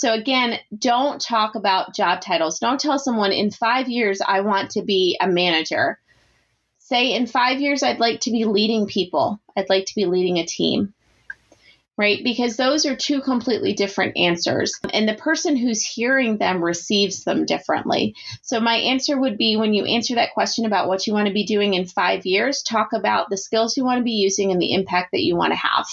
So 0.00 0.14
again, 0.14 0.58
don't 0.74 1.20
talk 1.20 1.56
about 1.56 1.94
job 1.94 2.22
titles. 2.22 2.58
Don't 2.58 2.80
tell 2.80 2.98
someone 2.98 3.32
in 3.32 3.50
five 3.50 3.86
years, 3.86 4.22
I 4.26 4.40
want 4.40 4.70
to 4.70 4.82
be 4.82 5.18
a 5.20 5.28
manager. 5.28 5.98
Say 6.78 7.12
in 7.12 7.26
five 7.26 7.60
years, 7.60 7.82
I'd 7.82 8.00
like 8.00 8.20
to 8.20 8.30
be 8.30 8.46
leading 8.46 8.86
people. 8.86 9.38
I'd 9.54 9.68
like 9.68 9.84
to 9.84 9.94
be 9.94 10.06
leading 10.06 10.38
a 10.38 10.46
team. 10.46 10.94
Right? 11.98 12.24
Because 12.24 12.56
those 12.56 12.86
are 12.86 12.96
two 12.96 13.20
completely 13.20 13.74
different 13.74 14.16
answers. 14.16 14.72
And 14.90 15.06
the 15.06 15.12
person 15.12 15.54
who's 15.54 15.84
hearing 15.84 16.38
them 16.38 16.64
receives 16.64 17.24
them 17.24 17.44
differently. 17.44 18.14
So, 18.40 18.58
my 18.58 18.76
answer 18.76 19.20
would 19.20 19.36
be 19.36 19.58
when 19.58 19.74
you 19.74 19.84
answer 19.84 20.14
that 20.14 20.32
question 20.32 20.64
about 20.64 20.88
what 20.88 21.06
you 21.06 21.12
want 21.12 21.26
to 21.26 21.34
be 21.34 21.44
doing 21.44 21.74
in 21.74 21.84
five 21.84 22.24
years, 22.24 22.62
talk 22.62 22.94
about 22.94 23.28
the 23.28 23.36
skills 23.36 23.76
you 23.76 23.84
want 23.84 23.98
to 23.98 24.04
be 24.04 24.12
using 24.12 24.50
and 24.50 24.62
the 24.62 24.72
impact 24.72 25.10
that 25.12 25.20
you 25.20 25.36
want 25.36 25.52
to 25.52 25.58
have. 25.58 25.84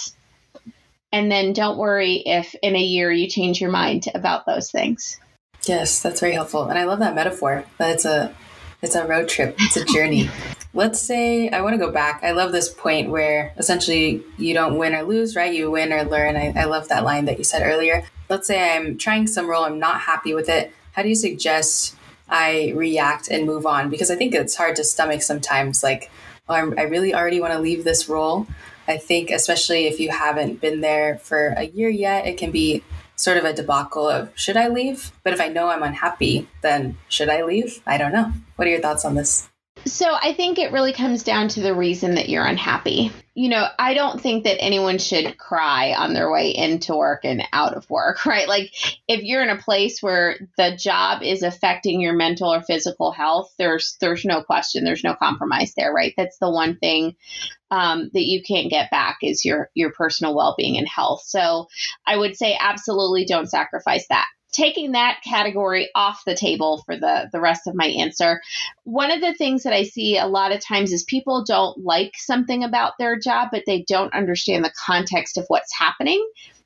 And 1.18 1.32
then 1.32 1.52
don't 1.52 1.80
worry 1.80 2.22
if 2.28 2.54
in 2.62 2.76
a 2.76 2.80
year 2.80 3.12
you 3.12 3.28
change 3.28 3.60
your 3.60 3.72
mind 3.72 4.06
about 4.14 4.46
those 4.46 4.70
things. 4.70 5.18
Yes, 5.64 6.00
that's 6.00 6.20
very 6.20 6.34
helpful. 6.34 6.66
And 6.66 6.78
I 6.78 6.84
love 6.84 7.00
that 7.00 7.16
metaphor. 7.16 7.66
That 7.80 7.96
it's 7.96 8.06
a 8.06 8.36
it's 8.84 8.94
a 8.94 9.04
road 9.04 9.28
trip. 9.28 9.56
It's 9.58 9.78
a 9.78 9.84
journey. 9.84 10.30
Let's 10.76 11.02
say 11.02 11.50
I 11.50 11.62
want 11.62 11.74
to 11.74 11.84
go 11.84 11.92
back. 11.92 12.24
I 12.24 12.34
love 12.34 12.52
this 12.52 12.70
point 12.72 13.10
where 13.10 13.52
essentially 13.58 14.24
you 14.38 14.54
don't 14.54 14.78
win 14.78 14.94
or 14.94 15.02
lose, 15.02 15.36
right? 15.36 15.52
You 15.52 15.72
win 15.72 15.92
or 15.92 16.04
learn. 16.04 16.36
I, 16.36 16.54
I 16.56 16.66
love 16.66 16.88
that 16.90 17.04
line 17.04 17.26
that 17.26 17.40
you 17.40 17.44
said 17.44 17.64
earlier. 17.64 18.06
Let's 18.30 18.46
say 18.46 18.76
I'm 18.76 19.00
trying 19.00 19.26
some 19.26 19.50
role, 19.50 19.64
I'm 19.64 19.80
not 19.80 20.02
happy 20.02 20.36
with 20.36 20.50
it. 20.50 20.72
How 20.92 21.02
do 21.02 21.10
you 21.10 21.16
suggest 21.16 21.96
I 22.30 22.74
react 22.76 23.28
and 23.28 23.48
move 23.48 23.66
on? 23.66 23.90
Because 23.90 24.12
I 24.12 24.16
think 24.16 24.36
it's 24.36 24.56
hard 24.56 24.76
to 24.76 24.84
stomach 24.84 25.24
sometimes. 25.24 25.82
Like, 25.82 26.12
oh, 26.48 26.54
i 26.54 26.84
really 26.84 27.16
already 27.16 27.42
want 27.42 27.54
to 27.54 27.60
leave 27.60 27.84
this 27.84 28.08
role. 28.08 28.46
I 28.88 28.98
think, 28.98 29.29
especially 29.29 29.88
if 29.88 30.00
you 30.00 30.10
haven't 30.10 30.62
been 30.62 30.82
there 30.82 31.17
for 31.20 31.50
a 31.58 31.63
year 31.63 31.89
yet, 31.89 32.25
it 32.25 32.38
can 32.38 32.51
be 32.51 32.84
sort 33.15 33.38
of 33.38 33.44
a 33.44 33.53
debacle 33.53 34.08
of 34.08 34.32
should 34.36 34.58
I 34.58 34.67
leave? 34.67 35.12
But 35.24 35.34
if 35.34 35.41
I 35.41 35.50
know 35.50 35.70
I'm 35.70 35.84
unhappy, 35.84 36.48
then 36.62 36.98
should 37.10 37.29
I 37.29 37.44
leave? 37.44 37.82
I 37.86 37.98
don't 37.98 38.13
know. 38.13 38.32
What 38.56 38.67
are 38.67 38.72
your 38.72 38.79
thoughts 38.79 39.03
on 39.03 39.15
this? 39.15 39.50
So 39.86 40.13
I 40.13 40.34
think 40.34 40.60
it 40.60 40.72
really 40.72 40.93
comes 40.93 41.24
down 41.24 41.48
to 41.50 41.62
the 41.62 41.74
reason 41.74 42.15
that 42.15 42.29
you're 42.29 42.46
unhappy. 42.46 43.12
You 43.36 43.50
know, 43.50 43.67
I 43.77 43.93
don't 43.93 44.19
think 44.19 44.43
that 44.43 44.62
anyone 44.62 44.98
should 44.98 45.38
cry 45.38 45.93
on 45.93 46.13
their 46.13 46.31
way 46.31 46.50
into 46.50 46.96
work 46.96 47.22
and 47.24 47.43
out 47.53 47.74
of 47.74 47.89
work, 47.89 48.25
right? 48.25 48.48
Like 48.48 48.72
if 49.07 49.24
you're 49.24 49.43
in 49.43 49.50
a 49.50 49.62
place 49.62 50.01
where 50.01 50.38
the 50.57 50.75
job 50.75 51.22
is 51.24 51.43
affecting 51.43 52.01
your 52.01 52.13
mental 52.13 52.53
or 52.53 52.62
physical 52.62 53.12
health, 53.12 53.53
there's 53.57 53.98
there's 54.01 54.25
no 54.25 54.41
question, 54.41 54.84
there's 54.84 55.03
no 55.03 55.15
compromise 55.15 55.74
there, 55.75 55.93
right? 55.93 56.13
That's 56.17 56.38
the 56.38 56.51
one 56.51 56.77
thing 56.77 57.15
um, 57.72 58.10
that 58.13 58.25
you 58.25 58.41
can't 58.43 58.69
get 58.69 58.91
back 58.91 59.17
is 59.22 59.46
your 59.46 59.69
your 59.74 59.91
personal 59.91 60.36
well-being 60.36 60.77
and 60.77 60.88
health. 60.88 61.24
So 61.25 61.67
I 62.05 62.17
would 62.17 62.36
say 62.36 62.57
absolutely 62.60 63.25
don't 63.25 63.50
sacrifice 63.50 64.07
that 64.10 64.27
taking 64.51 64.94
that 64.94 65.20
category 65.24 65.89
off 65.94 66.24
the 66.25 66.36
table 66.36 66.84
for 66.86 66.96
the, 66.96 67.30
the 67.32 67.39
rest 67.39 67.68
of 67.68 67.75
my 67.75 67.88
answer, 67.88 68.42
one 68.84 69.12
of 69.12 69.22
the 69.22 69.34
things 69.34 69.63
that 69.63 69.74
I 69.74 69.84
see 69.84 70.18
a 70.18 70.27
lot 70.27 70.51
of 70.51 70.63
times 70.63 70.92
is 70.92 71.04
people 71.04 71.44
don't 71.44 71.84
like 71.84 72.13
something 72.16 72.63
about 72.63 72.94
their 72.98 73.20
job, 73.20 73.50
but 73.51 73.63
they 73.66 73.84
don't 73.88 74.13
understand 74.13 74.63
the 74.63 74.74
context 74.86 75.38
of 75.38 75.46
what's 75.48 75.77
happening. 75.77 76.25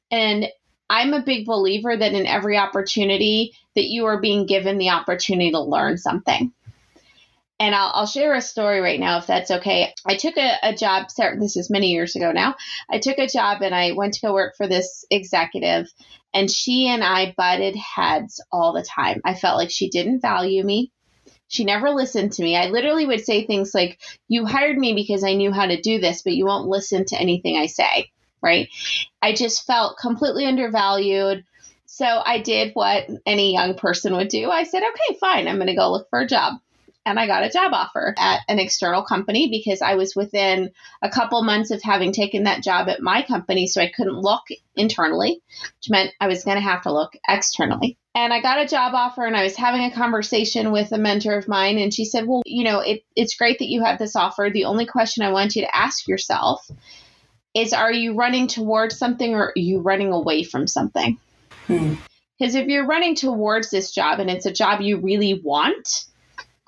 And 0.09 0.47
I'm 0.89 1.13
a 1.13 1.23
big 1.23 1.45
believer 1.45 1.95
that 1.95 2.13
in 2.13 2.25
every 2.25 2.57
opportunity 2.57 3.53
that 3.75 3.85
you 3.85 4.05
are 4.07 4.19
being 4.19 4.45
given 4.45 4.77
the 4.77 4.89
opportunity 4.89 5.51
to 5.51 5.61
learn 5.61 5.97
something. 5.97 6.51
And 7.61 7.75
I'll, 7.75 7.91
I'll 7.93 8.07
share 8.07 8.33
a 8.33 8.41
story 8.41 8.81
right 8.81 8.99
now 8.99 9.19
if 9.19 9.27
that's 9.27 9.51
okay. 9.51 9.93
I 10.03 10.15
took 10.15 10.35
a, 10.35 10.57
a 10.63 10.75
job, 10.75 11.09
this 11.39 11.55
is 11.55 11.69
many 11.69 11.91
years 11.91 12.15
ago 12.15 12.31
now. 12.31 12.55
I 12.89 12.97
took 12.97 13.19
a 13.19 13.27
job 13.27 13.61
and 13.61 13.75
I 13.75 13.91
went 13.91 14.15
to 14.15 14.21
go 14.21 14.33
work 14.33 14.55
for 14.57 14.67
this 14.67 15.05
executive, 15.11 15.87
and 16.33 16.49
she 16.49 16.87
and 16.87 17.03
I 17.03 17.35
butted 17.37 17.75
heads 17.75 18.43
all 18.51 18.73
the 18.73 18.81
time. 18.81 19.21
I 19.23 19.35
felt 19.35 19.57
like 19.57 19.69
she 19.69 19.89
didn't 19.91 20.21
value 20.21 20.63
me. 20.63 20.91
She 21.49 21.63
never 21.63 21.91
listened 21.91 22.31
to 22.33 22.41
me. 22.41 22.57
I 22.57 22.69
literally 22.69 23.05
would 23.05 23.23
say 23.23 23.45
things 23.45 23.75
like, 23.75 24.01
You 24.27 24.47
hired 24.47 24.79
me 24.79 24.95
because 24.95 25.23
I 25.23 25.35
knew 25.35 25.51
how 25.51 25.67
to 25.67 25.79
do 25.79 25.99
this, 25.99 26.23
but 26.23 26.33
you 26.33 26.47
won't 26.47 26.67
listen 26.67 27.05
to 27.05 27.21
anything 27.21 27.57
I 27.57 27.67
say, 27.67 28.09
right? 28.41 28.69
I 29.21 29.33
just 29.33 29.67
felt 29.67 29.99
completely 29.99 30.45
undervalued. 30.45 31.45
So 31.85 32.05
I 32.05 32.39
did 32.39 32.71
what 32.73 33.07
any 33.27 33.53
young 33.53 33.75
person 33.75 34.15
would 34.15 34.29
do. 34.29 34.49
I 34.49 34.63
said, 34.63 34.81
Okay, 34.81 35.19
fine, 35.19 35.47
I'm 35.47 35.57
going 35.57 35.67
to 35.67 35.75
go 35.75 35.91
look 35.91 36.09
for 36.09 36.21
a 36.21 36.27
job 36.27 36.55
and 37.05 37.19
I 37.19 37.25
got 37.25 37.43
a 37.43 37.49
job 37.49 37.73
offer 37.73 38.13
at 38.17 38.41
an 38.47 38.59
external 38.59 39.03
company 39.03 39.49
because 39.49 39.81
I 39.81 39.95
was 39.95 40.15
within 40.15 40.71
a 41.01 41.09
couple 41.09 41.43
months 41.43 41.71
of 41.71 41.81
having 41.81 42.11
taken 42.11 42.43
that 42.43 42.63
job 42.63 42.87
at 42.89 43.01
my 43.01 43.23
company. 43.23 43.67
So 43.67 43.81
I 43.81 43.91
couldn't 43.95 44.19
look 44.19 44.43
internally, 44.75 45.41
which 45.77 45.89
meant 45.89 46.11
I 46.19 46.27
was 46.27 46.43
going 46.43 46.57
to 46.57 46.61
have 46.61 46.83
to 46.83 46.93
look 46.93 47.13
externally. 47.27 47.97
And 48.13 48.31
I 48.33 48.41
got 48.41 48.61
a 48.61 48.67
job 48.67 48.93
offer 48.93 49.25
and 49.25 49.35
I 49.35 49.43
was 49.43 49.55
having 49.55 49.83
a 49.83 49.95
conversation 49.95 50.71
with 50.71 50.91
a 50.91 50.97
mentor 50.97 51.37
of 51.37 51.47
mine. 51.47 51.79
And 51.79 51.93
she 51.93 52.05
said, 52.05 52.27
Well, 52.27 52.43
you 52.45 52.65
know, 52.65 52.81
it, 52.81 53.03
it's 53.15 53.35
great 53.35 53.59
that 53.59 53.69
you 53.69 53.83
have 53.83 53.97
this 53.97 54.15
offer. 54.15 54.49
The 54.53 54.65
only 54.65 54.85
question 54.85 55.23
I 55.23 55.31
want 55.31 55.55
you 55.55 55.63
to 55.63 55.75
ask 55.75 56.07
yourself 56.07 56.69
is 57.55 57.73
Are 57.73 57.91
you 57.91 58.13
running 58.13 58.47
towards 58.47 58.97
something 58.97 59.33
or 59.33 59.45
are 59.45 59.53
you 59.55 59.79
running 59.79 60.11
away 60.11 60.43
from 60.43 60.67
something? 60.67 61.17
Because 61.67 62.53
hmm. 62.53 62.57
if 62.57 62.67
you're 62.67 62.85
running 62.85 63.15
towards 63.15 63.71
this 63.71 63.91
job 63.91 64.19
and 64.19 64.29
it's 64.29 64.45
a 64.45 64.53
job 64.53 64.81
you 64.81 64.97
really 64.97 65.41
want, 65.41 66.05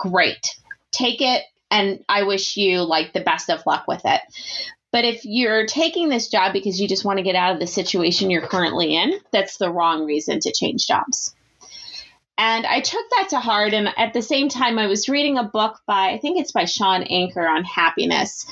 great. 0.03 0.59
Take 0.91 1.21
it 1.21 1.43
and 1.71 2.03
I 2.07 2.23
wish 2.23 2.57
you 2.57 2.83
like 2.83 3.13
the 3.13 3.21
best 3.21 3.49
of 3.49 3.65
luck 3.65 3.87
with 3.87 4.01
it. 4.05 4.21
But 4.91 5.05
if 5.05 5.25
you're 5.25 5.65
taking 5.65 6.09
this 6.09 6.29
job 6.29 6.53
because 6.53 6.79
you 6.79 6.87
just 6.87 7.03
want 7.03 7.17
to 7.17 7.23
get 7.23 7.35
out 7.35 7.53
of 7.53 7.59
the 7.59 7.65
situation 7.65 8.29
you're 8.29 8.45
currently 8.45 8.95
in, 8.95 9.13
that's 9.31 9.57
the 9.57 9.71
wrong 9.71 10.05
reason 10.05 10.39
to 10.41 10.51
change 10.51 10.85
jobs. 10.85 11.33
And 12.37 12.65
I 12.65 12.81
took 12.81 13.03
that 13.17 13.29
to 13.29 13.39
heart. 13.39 13.73
And 13.73 13.89
at 13.97 14.13
the 14.13 14.21
same 14.21 14.49
time, 14.49 14.77
I 14.77 14.87
was 14.87 15.09
reading 15.09 15.39
a 15.39 15.43
book 15.43 15.79
by, 15.87 16.09
I 16.09 16.19
think 16.19 16.39
it's 16.39 16.51
by 16.51 16.65
Shawn 16.65 17.07
Achor 17.09 17.47
on 17.47 17.63
happiness. 17.63 18.45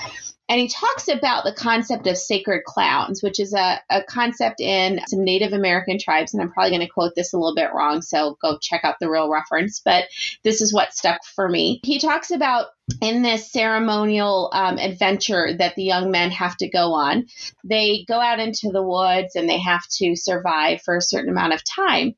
And 0.51 0.60
he 0.60 0.67
talks 0.67 1.08
about 1.08 1.46
the 1.46 1.53
concept 1.53 2.08
of 2.08 2.17
sacred 2.17 2.65
clowns, 2.65 3.24
which 3.24 3.39
is 3.39 3.53
a, 3.53 3.79
a 3.89 4.03
concept 4.03 4.60
in 4.60 5.00
some 5.08 5.24
Native 5.24 5.53
American 5.53 5.98
tribes. 5.98 6.34
And 6.34 6.43
I'm 6.43 6.51
probably 6.51 6.72
going 6.72 6.81
to 6.81 6.91
quote 6.91 7.13
this 7.15 7.31
a 7.31 7.38
little 7.38 7.55
bit 7.55 7.70
wrong, 7.74 8.01
so 8.01 8.38
go 8.41 8.58
check 8.62 8.81
out 8.84 8.96
the 9.00 9.10
real 9.10 9.29
reference. 9.29 9.79
But 9.79 10.10
this 10.43 10.60
is 10.60 10.74
what 10.74 10.93
stuck 10.93 11.24
for 11.24 11.48
me. 11.48 11.79
He 11.86 12.00
talks 12.00 12.31
about 12.31 12.65
in 13.01 13.21
this 13.21 13.51
ceremonial 13.51 14.50
um, 14.53 14.77
adventure 14.77 15.55
that 15.57 15.75
the 15.75 15.83
young 15.83 16.12
men 16.12 16.31
have 16.31 16.57
to 16.57 16.69
go 16.69 16.93
on, 16.93 17.27
they 17.63 18.05
go 18.07 18.19
out 18.19 18.39
into 18.39 18.69
the 18.71 18.83
woods 18.83 19.36
and 19.36 19.48
they 19.48 19.60
have 19.60 19.88
to 19.98 20.15
survive 20.15 20.81
for 20.81 20.95
a 20.95 21.01
certain 21.01 21.29
amount 21.29 21.53
of 21.53 21.63
time. 21.63 22.15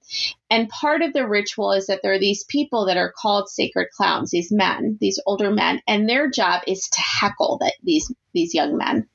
And 0.49 0.69
part 0.69 1.01
of 1.01 1.13
the 1.13 1.27
ritual 1.27 1.71
is 1.73 1.87
that 1.87 2.01
there 2.03 2.13
are 2.13 2.19
these 2.19 2.43
people 2.43 2.85
that 2.87 2.97
are 2.97 3.13
called 3.15 3.49
sacred 3.49 3.87
clowns, 3.95 4.31
these 4.31 4.51
men, 4.51 4.97
these 5.01 5.19
older 5.25 5.51
men, 5.51 5.81
and 5.87 6.07
their 6.07 6.29
job 6.29 6.61
is 6.67 6.87
to 6.89 7.01
heckle 7.01 7.57
that 7.59 7.73
these 7.83 8.11
these 8.33 8.53
young 8.53 8.77
men, 8.77 9.07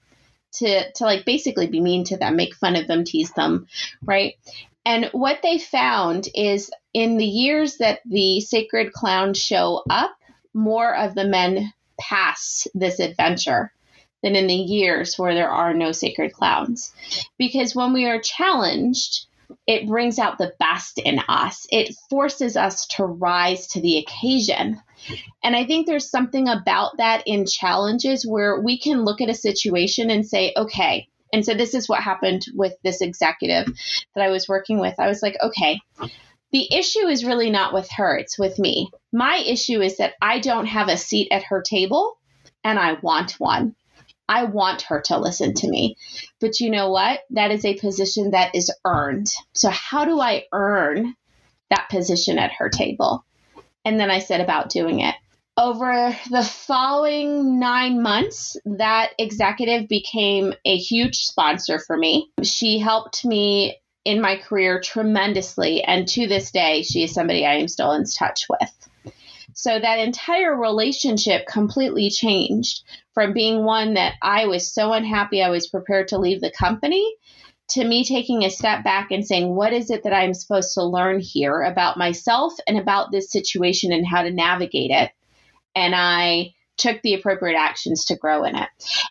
to 0.54 0.92
to 0.92 1.04
like 1.04 1.24
basically 1.24 1.68
be 1.68 1.80
mean 1.80 2.04
to 2.04 2.16
them, 2.16 2.36
make 2.36 2.54
fun 2.54 2.76
of 2.76 2.86
them, 2.86 3.04
tease 3.04 3.32
them, 3.32 3.66
right? 4.02 4.34
And 4.84 5.10
what 5.12 5.40
they 5.42 5.58
found 5.58 6.28
is 6.34 6.70
in 6.94 7.18
the 7.18 7.26
years 7.26 7.76
that 7.76 8.00
the 8.06 8.40
sacred 8.40 8.92
clowns 8.92 9.38
show 9.38 9.82
up, 9.90 10.17
more 10.55 10.95
of 10.95 11.14
the 11.14 11.26
men 11.26 11.73
pass 12.00 12.67
this 12.75 13.00
adventure 13.00 13.73
than 14.23 14.37
in 14.37 14.47
the 14.47 14.55
years 14.55 15.19
where 15.19 15.35
there 15.35 15.50
are 15.50 15.75
no 15.75 15.93
sacred 15.93 16.33
clowns. 16.33 16.93
Because 17.38 17.75
when 17.75 17.93
we 17.93 18.07
are 18.07 18.21
challenged, 18.21 19.26
it 19.67 19.87
brings 19.87 20.19
out 20.19 20.38
the 20.38 20.52
best 20.59 20.99
in 20.99 21.21
us. 21.28 21.67
It 21.71 21.95
forces 22.11 22.57
us 22.57 22.87
to 22.97 23.05
rise 23.05 23.69
to 23.69 23.81
the 23.81 23.99
occasion. 23.99 24.81
And 25.43 25.57
I 25.57 25.64
think 25.64 25.87
there's 25.87 26.11
something 26.11 26.49
about 26.49 26.99
that 26.99 27.23
in 27.26 27.47
challenges 27.47 28.26
where 28.26 28.61
we 28.61 28.78
can 28.78 29.05
look 29.05 29.21
at 29.21 29.31
a 29.31 29.35
situation 29.35 30.11
and 30.11 30.26
say, 30.26 30.52
okay, 30.57 31.09
and 31.33 31.45
so 31.45 31.55
this 31.55 31.75
is 31.75 31.88
what 31.88 32.02
happened 32.02 32.47
with 32.55 32.75
this 32.83 33.00
executive 33.00 33.67
that 34.14 34.25
I 34.25 34.31
was 34.31 34.49
working 34.49 34.81
with. 34.81 34.95
I 34.99 35.09
was 35.09 35.23
like, 35.23 35.37
okay, 35.43 35.81
the 36.50 36.73
issue 36.75 37.07
is 37.07 37.25
really 37.25 37.50
not 37.50 37.75
with 37.75 37.90
her, 37.97 38.17
it's 38.17 38.38
with 38.38 38.59
me. 38.59 38.90
My 39.12 39.37
issue 39.37 39.81
is 39.81 39.99
that 39.99 40.14
I 40.21 40.40
don't 40.40 40.67
have 40.67 40.88
a 40.88 40.97
seat 40.97 41.28
at 41.31 41.45
her 41.45 41.62
table 41.62 42.19
and 42.64 42.78
I 42.78 42.95
want 43.02 43.33
one. 43.33 43.75
I 44.28 44.45
want 44.45 44.83
her 44.83 45.00
to 45.07 45.19
listen 45.19 45.55
to 45.55 45.69
me. 45.69 45.97
But 46.40 46.61
you 46.61 46.71
know 46.71 46.90
what? 46.90 47.21
That 47.31 47.50
is 47.50 47.64
a 47.64 47.78
position 47.78 48.33
that 48.33 48.55
is 48.55 48.71
earned. 48.85 49.28
So, 49.55 49.71
how 49.71 50.05
do 50.05 50.21
I 50.21 50.45
earn 50.52 51.14
that 51.71 51.88
position 51.90 52.38
at 52.38 52.52
her 52.52 52.69
table? 52.69 53.25
And 53.85 53.99
then 53.99 54.11
I 54.11 54.19
said 54.19 54.40
about 54.40 54.71
doing 54.71 55.00
it. 55.00 55.14
Over 55.57 56.17
the 56.31 56.45
following 56.45 57.59
nine 57.59 58.02
months, 58.02 58.57
that 58.64 59.11
executive 59.19 59.88
became 59.88 60.52
a 60.64 60.76
huge 60.76 61.17
sponsor 61.17 61.78
for 61.78 61.97
me. 61.97 62.31
She 62.43 62.78
helped 62.78 63.25
me 63.25 63.76
in 64.05 64.21
my 64.21 64.37
career 64.37 64.81
tremendously. 64.81 65.83
And 65.83 66.09
to 66.09 66.26
this 66.26 66.50
day, 66.50 66.83
she 66.83 67.05
is 67.05 67.12
somebody 67.12 67.45
I 67.45 67.55
am 67.55 67.69
still 67.69 67.93
in 67.93 68.05
touch 68.05 68.47
with. 68.49 69.14
So 69.55 69.78
that 69.78 69.99
entire 69.99 70.55
relationship 70.55 71.47
completely 71.47 72.11
changed 72.11 72.85
from 73.12 73.33
being 73.33 73.64
one 73.64 73.95
that 73.95 74.14
I 74.23 74.47
was 74.47 74.73
so 74.73 74.93
unhappy 74.93 75.43
I 75.43 75.50
was 75.50 75.67
prepared 75.67 76.09
to 76.09 76.19
leave 76.19 76.40
the 76.40 76.52
company 76.52 77.17
to 77.71 77.85
me 77.85 78.05
taking 78.05 78.45
a 78.45 78.50
step 78.50 78.83
back 78.83 79.11
and 79.11 79.26
saying, 79.26 79.55
what 79.55 79.73
is 79.73 79.90
it 79.90 80.05
that 80.05 80.12
I'm 80.14 80.33
supposed 80.33 80.75
to 80.75 80.85
learn 80.85 81.21
here 81.21 81.62
about 81.62 81.99
myself 81.99 82.55
and 82.67 82.78
about 82.78 83.12
this 83.12 83.31
situation 83.31 83.93
and 83.93 84.07
how 84.07 84.23
to 84.23 84.31
navigate 84.31 84.90
it? 84.90 85.11
And 85.75 85.95
I 85.95 86.55
took 86.78 87.02
the 87.02 87.14
appropriate 87.14 87.58
actions 87.58 88.06
to 88.06 88.16
grow 88.16 88.44
in 88.44 88.56
it. 88.56 88.68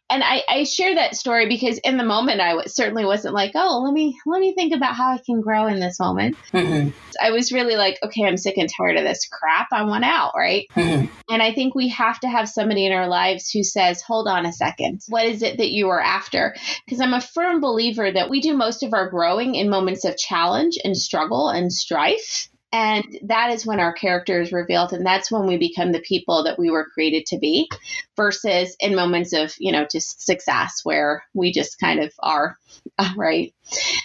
And 0.09 0.24
I, 0.24 0.43
I 0.50 0.63
share 0.63 0.95
that 0.95 1.15
story 1.15 1.47
because 1.47 1.77
in 1.79 1.97
the 1.97 2.03
moment 2.03 2.41
I 2.41 2.50
w- 2.50 2.67
certainly 2.67 3.05
wasn't 3.05 3.33
like, 3.33 3.51
oh, 3.55 3.81
let 3.83 3.93
me 3.93 4.17
let 4.25 4.39
me 4.39 4.53
think 4.55 4.74
about 4.74 4.95
how 4.95 5.12
I 5.12 5.19
can 5.24 5.41
grow 5.41 5.67
in 5.67 5.79
this 5.79 6.00
moment. 6.00 6.38
Mm-hmm. 6.53 6.89
I 7.21 7.31
was 7.31 7.51
really 7.51 7.75
like, 7.75 8.00
okay, 8.03 8.24
I'm 8.24 8.38
sick 8.38 8.57
and 8.57 8.69
tired 8.69 8.97
of 8.97 9.03
this 9.03 9.27
crap. 9.27 9.67
I 9.71 9.83
want 9.83 10.05
out, 10.05 10.33
right? 10.36 10.67
Mm-hmm. 10.75 11.13
And 11.29 11.41
I 11.41 11.53
think 11.53 11.75
we 11.75 11.89
have 11.89 12.19
to 12.21 12.27
have 12.27 12.50
somebody 12.50 12.86
in 12.86 12.93
our 12.93 13.07
lives 13.07 13.51
who 13.51 13.63
says, 13.63 14.01
hold 14.01 14.27
on 14.27 14.45
a 14.45 14.53
second, 14.53 15.01
what 15.09 15.25
is 15.25 15.41
it 15.43 15.57
that 15.57 15.71
you 15.71 15.89
are 15.89 16.01
after? 16.01 16.55
Because 16.86 17.01
I'm 17.01 17.13
a 17.13 17.21
firm 17.21 17.59
believer 17.59 18.12
that 18.12 18.29
we 18.29 18.39
do 18.39 18.55
most 18.55 18.83
of 18.83 18.93
our 18.93 19.09
growing 19.09 19.55
in 19.55 19.69
moments 19.69 20.05
of 20.05 20.17
challenge 20.17 20.77
and 20.83 20.95
struggle 20.95 21.50
and 21.50 21.71
strife. 21.71 22.50
And 22.74 23.19
that 23.24 23.51
is 23.51 23.65
when 23.65 23.79
our 23.79 23.93
character 23.93 24.41
is 24.41 24.51
revealed. 24.51 24.91
And 24.91 25.05
that's 25.05 25.31
when 25.31 25.47
we 25.47 25.57
become 25.57 25.93
the 25.93 26.01
people 26.01 26.43
that 26.43 26.59
we 26.59 26.69
were 26.69 26.86
created 26.86 27.25
to 27.27 27.38
be 27.38 27.69
versus 28.15 28.75
in 28.79 28.95
moments 28.95 29.31
of, 29.33 29.53
you 29.57 29.71
know, 29.71 29.88
just 29.89 30.25
success 30.25 30.81
where 30.83 31.24
we 31.33 31.53
just 31.53 31.79
kind 31.79 32.01
of 32.01 32.12
are, 32.19 32.57
right? 33.15 33.53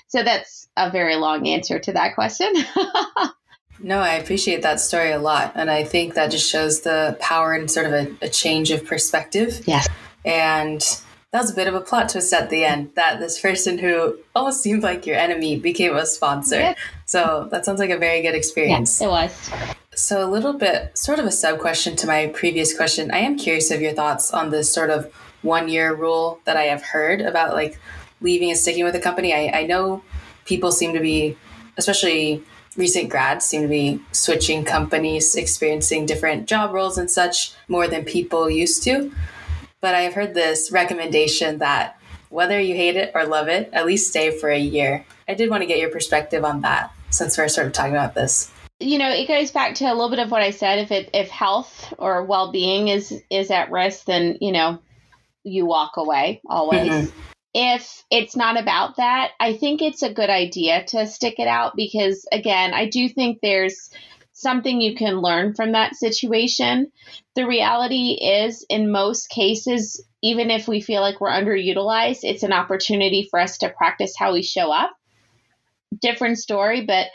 So 0.08 0.22
that's 0.22 0.68
a 0.76 0.90
very 0.90 1.16
long 1.16 1.48
answer 1.48 1.80
to 1.80 1.92
that 1.92 2.14
question. 2.14 2.52
no, 3.80 3.98
I 3.98 4.14
appreciate 4.14 4.62
that 4.62 4.80
story 4.80 5.10
a 5.10 5.18
lot. 5.18 5.52
And 5.56 5.68
I 5.68 5.82
think 5.82 6.14
that 6.14 6.30
just 6.30 6.48
shows 6.48 6.82
the 6.82 7.16
power 7.20 7.52
and 7.52 7.68
sort 7.68 7.86
of 7.86 7.92
a, 7.92 8.16
a 8.22 8.28
change 8.28 8.70
of 8.70 8.84
perspective. 8.84 9.62
Yes. 9.66 9.88
And 10.24 10.82
that 11.32 11.40
was 11.40 11.50
a 11.50 11.54
bit 11.54 11.66
of 11.66 11.74
a 11.74 11.80
plot 11.80 12.10
twist 12.10 12.32
at 12.32 12.50
the 12.50 12.64
end 12.64 12.90
that 12.94 13.18
this 13.18 13.40
person 13.40 13.78
who 13.78 14.18
almost 14.36 14.62
seemed 14.62 14.82
like 14.82 15.06
your 15.06 15.16
enemy 15.16 15.58
became 15.58 15.96
a 15.96 16.04
sponsor. 16.04 16.60
Yeah. 16.60 16.74
So 17.06 17.48
that 17.50 17.64
sounds 17.64 17.80
like 17.80 17.90
a 17.90 17.96
very 17.96 18.20
good 18.20 18.34
experience. 18.34 19.00
It 19.00 19.08
was. 19.08 19.50
So 19.94 20.22
a 20.22 20.28
little 20.28 20.52
bit, 20.52 20.96
sort 20.96 21.18
of 21.18 21.24
a 21.24 21.32
sub 21.32 21.58
question 21.58 21.96
to 21.96 22.06
my 22.06 22.26
previous 22.28 22.76
question. 22.76 23.10
I 23.10 23.18
am 23.18 23.38
curious 23.38 23.70
of 23.70 23.80
your 23.80 23.92
thoughts 23.92 24.32
on 24.32 24.50
this 24.50 24.72
sort 24.72 24.90
of 24.90 25.12
one 25.40 25.68
year 25.68 25.94
rule 25.94 26.38
that 26.44 26.58
I 26.58 26.64
have 26.64 26.82
heard 26.82 27.22
about 27.22 27.54
like 27.54 27.78
leaving 28.20 28.50
and 28.50 28.58
sticking 28.58 28.84
with 28.84 28.94
a 28.94 29.00
company. 29.00 29.32
I, 29.32 29.60
I 29.60 29.62
know 29.64 30.02
people 30.44 30.70
seem 30.70 30.92
to 30.92 31.00
be, 31.00 31.36
especially 31.78 32.42
recent 32.76 33.08
grads 33.08 33.44
seem 33.44 33.62
to 33.62 33.68
be 33.68 34.00
switching 34.12 34.64
companies, 34.64 35.34
experiencing 35.34 36.04
different 36.04 36.46
job 36.46 36.72
roles 36.72 36.98
and 36.98 37.10
such 37.10 37.54
more 37.68 37.88
than 37.88 38.04
people 38.04 38.50
used 38.50 38.82
to. 38.84 39.12
But 39.82 39.96
I've 39.96 40.14
heard 40.14 40.32
this 40.32 40.70
recommendation 40.72 41.58
that 41.58 41.98
whether 42.30 42.58
you 42.58 42.74
hate 42.74 42.96
it 42.96 43.10
or 43.14 43.26
love 43.26 43.48
it, 43.48 43.68
at 43.74 43.84
least 43.84 44.08
stay 44.08 44.30
for 44.30 44.48
a 44.48 44.58
year. 44.58 45.04
I 45.28 45.34
did 45.34 45.50
want 45.50 45.62
to 45.62 45.66
get 45.66 45.80
your 45.80 45.90
perspective 45.90 46.44
on 46.44 46.62
that 46.62 46.92
since 47.10 47.36
we're 47.36 47.48
sort 47.48 47.66
of 47.66 47.72
talking 47.74 47.92
about 47.92 48.14
this. 48.14 48.50
You 48.80 48.98
know, 48.98 49.10
it 49.10 49.28
goes 49.28 49.50
back 49.50 49.74
to 49.76 49.84
a 49.84 49.92
little 49.92 50.08
bit 50.08 50.20
of 50.20 50.30
what 50.30 50.40
I 50.40 50.50
said. 50.50 50.78
If 50.78 50.90
it 50.92 51.10
if 51.12 51.28
health 51.28 51.92
or 51.98 52.24
well 52.24 52.50
being 52.52 52.88
is 52.88 53.22
is 53.28 53.50
at 53.50 53.70
risk, 53.70 54.06
then 54.06 54.38
you 54.40 54.52
know 54.52 54.80
you 55.44 55.66
walk 55.66 55.96
away 55.96 56.40
always. 56.46 56.88
Mm-hmm. 56.88 57.20
if 57.54 58.04
it's 58.10 58.36
not 58.36 58.58
about 58.58 58.96
that, 58.96 59.32
I 59.40 59.56
think 59.56 59.82
it's 59.82 60.02
a 60.02 60.12
good 60.12 60.30
idea 60.30 60.84
to 60.86 61.06
stick 61.06 61.34
it 61.38 61.48
out 61.48 61.74
because, 61.76 62.26
again, 62.32 62.72
I 62.72 62.88
do 62.88 63.08
think 63.08 63.38
there's 63.42 63.90
something 64.42 64.80
you 64.80 64.94
can 64.94 65.20
learn 65.20 65.54
from 65.54 65.72
that 65.72 65.94
situation. 65.94 66.92
The 67.34 67.46
reality 67.46 68.18
is, 68.20 68.66
in 68.68 68.90
most 68.90 69.30
cases, 69.30 70.04
even 70.22 70.50
if 70.50 70.68
we 70.68 70.80
feel 70.80 71.00
like 71.00 71.20
we're 71.20 71.30
underutilized, 71.30 72.20
it's 72.22 72.42
an 72.42 72.52
opportunity 72.52 73.26
for 73.30 73.40
us 73.40 73.58
to 73.58 73.70
practice 73.70 74.14
how 74.16 74.32
we 74.34 74.42
show 74.42 74.70
up. 74.70 74.92
Different 76.00 76.38
story, 76.38 76.84
but 76.86 77.08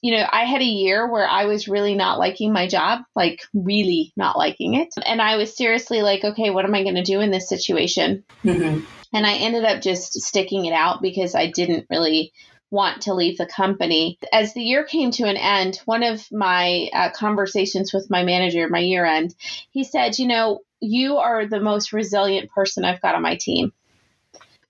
you 0.00 0.16
know, 0.16 0.26
I 0.30 0.44
had 0.44 0.62
a 0.62 0.64
year 0.64 1.10
where 1.10 1.28
I 1.28 1.44
was 1.44 1.68
really 1.68 1.94
not 1.94 2.18
liking 2.18 2.52
my 2.52 2.66
job, 2.66 3.00
like 3.14 3.42
really 3.52 4.12
not 4.16 4.36
liking 4.36 4.74
it. 4.74 4.88
And 5.04 5.20
I 5.20 5.36
was 5.36 5.56
seriously 5.56 6.02
like, 6.02 6.24
okay, 6.24 6.50
what 6.50 6.64
am 6.64 6.74
I 6.74 6.82
going 6.82 6.96
to 6.96 7.02
do 7.02 7.20
in 7.20 7.30
this 7.30 7.48
situation? 7.48 8.24
Mm-hmm. 8.42 8.84
And 9.12 9.26
I 9.26 9.34
ended 9.34 9.64
up 9.64 9.82
just 9.82 10.14
sticking 10.22 10.64
it 10.64 10.72
out 10.72 11.02
because 11.02 11.34
I 11.34 11.50
didn't 11.50 11.86
really 11.90 12.32
want 12.72 13.02
to 13.02 13.14
leave 13.14 13.38
the 13.38 13.46
company. 13.46 14.18
As 14.32 14.54
the 14.54 14.62
year 14.62 14.82
came 14.82 15.10
to 15.12 15.24
an 15.24 15.36
end, 15.36 15.80
one 15.84 16.02
of 16.02 16.26
my 16.32 16.88
uh, 16.92 17.10
conversations 17.10 17.92
with 17.92 18.10
my 18.10 18.24
manager, 18.24 18.66
my 18.68 18.80
year 18.80 19.04
end, 19.04 19.34
he 19.70 19.84
said, 19.84 20.18
You 20.18 20.26
know, 20.26 20.60
you 20.80 21.18
are 21.18 21.46
the 21.46 21.60
most 21.60 21.92
resilient 21.92 22.50
person 22.50 22.84
I've 22.84 23.02
got 23.02 23.14
on 23.14 23.22
my 23.22 23.36
team. 23.36 23.72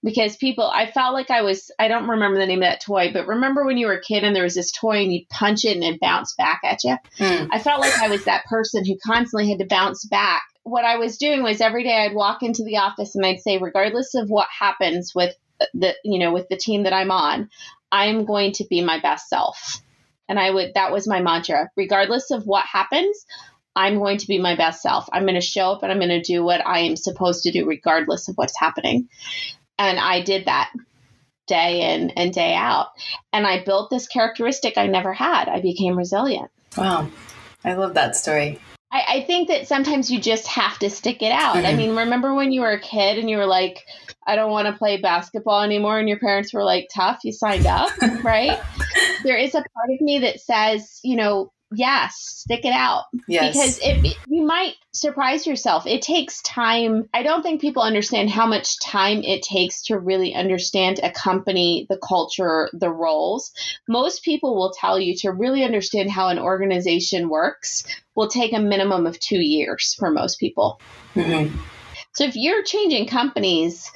Because 0.05 0.37
people, 0.37 0.69
I 0.69 0.91
felt 0.91 1.15
like 1.15 1.31
I 1.31 1.43
was, 1.43 1.71
I 1.79 1.87
don't 1.87 2.09
remember 2.09 2.41
the 2.41 2.47
name 2.47 2.59
of 2.59 2.69
that 2.69 2.81
toy, 2.81 3.13
but 3.13 3.29
remember 3.29 3.65
when 3.65 3.77
you 3.77 3.87
were 3.87 3.93
a 3.93 4.01
kid 4.01 4.25
and 4.25 4.35
there 4.35 4.43
was 4.43 4.57
this 4.57 4.73
toy 4.73 5.01
and 5.01 5.13
you'd 5.13 5.29
punch 5.29 5.65
it 5.65 5.77
and 5.77 5.85
it 5.85 6.01
bounced 6.01 6.37
back 6.37 6.61
at 6.65 6.83
you? 6.83 6.97
Mm. 7.19 7.49
I 7.53 7.61
felt 7.61 7.81
like 7.81 7.97
I 8.01 8.09
was 8.09 8.25
that 8.25 8.45
person 8.47 8.85
who 8.85 8.99
constantly 9.07 9.49
had 9.49 9.61
to 9.61 9.65
bounce 9.65 10.05
back. 10.05 10.43
What 10.65 10.85
I 10.85 10.97
was 10.97 11.19
doing 11.19 11.45
was 11.45 11.61
every 11.61 11.85
day 11.85 12.05
I'd 12.05 12.17
walk 12.17 12.43
into 12.43 12.65
the 12.65 12.79
office 12.79 13.15
and 13.15 13.25
I'd 13.25 13.43
say, 13.43 13.59
regardless 13.59 14.17
of 14.17 14.29
what 14.29 14.49
happens 14.59 15.15
with 15.15 15.37
the, 15.73 15.95
you 16.03 16.19
know, 16.19 16.33
with 16.33 16.49
the 16.49 16.57
team 16.57 16.83
that 16.83 16.93
I'm 16.93 17.13
on, 17.13 17.49
I'm 17.93 18.25
going 18.25 18.53
to 18.53 18.65
be 18.65 18.83
my 18.83 18.99
best 18.99 19.29
self. 19.29 19.81
And 20.29 20.41
I 20.41 20.51
would, 20.51 20.73
that 20.75 20.93
was 20.93 21.07
my 21.07 21.21
mantra. 21.21 21.69
Regardless 21.77 22.31
of 22.31 22.47
what 22.47 22.65
happens, 22.65 23.27
I'm 23.77 23.99
going 23.99 24.19
to 24.19 24.27
be 24.27 24.39
my 24.39 24.57
best 24.57 24.83
self. 24.83 25.09
I'm 25.13 25.25
going 25.25 25.35
to 25.35 25.41
show 25.41 25.73
up 25.73 25.83
and 25.83 25.93
I'm 25.93 25.99
going 25.99 26.09
to 26.09 26.23
do 26.23 26.43
what 26.43 26.67
I 26.67 26.81
am 26.81 26.97
supposed 26.97 27.43
to 27.45 27.53
do, 27.53 27.67
regardless 27.67 28.29
of 28.29 28.37
what's 28.37 28.59
happening. 28.59 29.09
And 29.79 29.99
I 29.99 30.23
did 30.23 30.47
that 30.47 30.73
day 31.47 31.93
in 31.93 32.11
and 32.11 32.33
day 32.33 32.55
out. 32.55 32.89
And 33.33 33.47
I 33.47 33.63
built 33.63 33.91
this 33.91 34.07
characteristic 34.07 34.79
I 34.79 34.87
never 34.87 35.13
had. 35.13 35.49
I 35.49 35.61
became 35.61 35.97
resilient. 35.99 36.51
Wow. 36.77 37.09
I 37.65 37.75
love 37.75 37.95
that 37.95 38.17
story. 38.17 38.59
I, 38.91 39.05
I 39.09 39.23
think 39.25 39.49
that 39.49 39.69
sometimes 39.69 40.11
you 40.11 40.21
just 40.21 40.47
have 40.47 40.79
to 40.81 40.91
stick 40.91 41.23
it 41.23 41.33
out. 41.33 41.57
Mm-hmm. 41.57 41.67
I 41.67 41.75
mean, 41.75 41.97
remember 41.97 42.35
when 42.35 42.53
you 42.53 42.63
were 42.63 42.73
a 42.73 42.81
kid 42.81 43.19
and 43.19 43.29
you 43.29 43.37
were 43.37 43.47
like, 43.47 43.87
I 44.27 44.37
don't 44.37 44.51
want 44.51 44.69
to 44.69 44.79
play 44.79 45.01
basketball 45.01 45.63
anymore, 45.63 45.99
and 45.99 46.09
your 46.09 46.19
parents 46.19 46.53
were 46.53 46.65
like, 46.65 46.89
tough, 46.95 47.21
you 47.25 47.33
signed 47.33 47.67
up, 47.67 47.91
right? 48.23 48.61
there 49.25 49.37
is 49.37 49.55
a 49.55 49.59
part 49.59 49.91
of 49.91 50.01
me 50.01 50.21
that 50.21 50.41
says, 50.41 51.01
you 51.03 51.17
know, 51.17 51.53
yes, 51.75 52.17
stick 52.17 52.65
it 52.65 52.73
out. 52.73 53.05
Yes. 53.27 53.55
Because 53.55 53.79
it, 53.83 54.17
you 54.29 54.45
might 54.45 54.75
surprise 54.93 55.47
yourself. 55.47 55.87
It 55.87 56.03
takes 56.03 56.43
time. 56.43 57.09
I 57.15 57.23
don't 57.23 57.43
think 57.43 57.61
people 57.61 57.83
understand 57.83 58.31
how 58.31 58.47
much 58.47 58.79
time 58.81 59.23
it 59.23 59.43
takes 59.43 59.83
to 59.85 59.99
really 59.99 60.35
understand 60.35 61.01
a 61.03 61.11
company, 61.11 61.87
the 61.89 61.99
culture, 61.99 62.69
the 62.73 62.91
roles. 62.91 63.53
Most 63.89 64.23
people 64.23 64.55
will 64.55 64.73
tell 64.79 64.99
you 64.99 65.17
to 65.19 65.31
really 65.31 65.65
understand 65.65 66.11
how 66.11 66.29
an 66.29 66.39
organization 66.39 67.29
works 67.29 67.85
will 68.15 68.29
take 68.29 68.53
a 68.53 68.61
minimum 68.61 69.07
of 69.07 69.19
two 69.19 69.41
years 69.41 69.95
for 69.99 70.11
most 70.11 70.39
people. 70.39 70.81
Mm-hmm. 71.15 71.57
So 72.13 72.25
if 72.25 72.37
you're 72.37 72.63
changing 72.63 73.09
companies, 73.09 73.91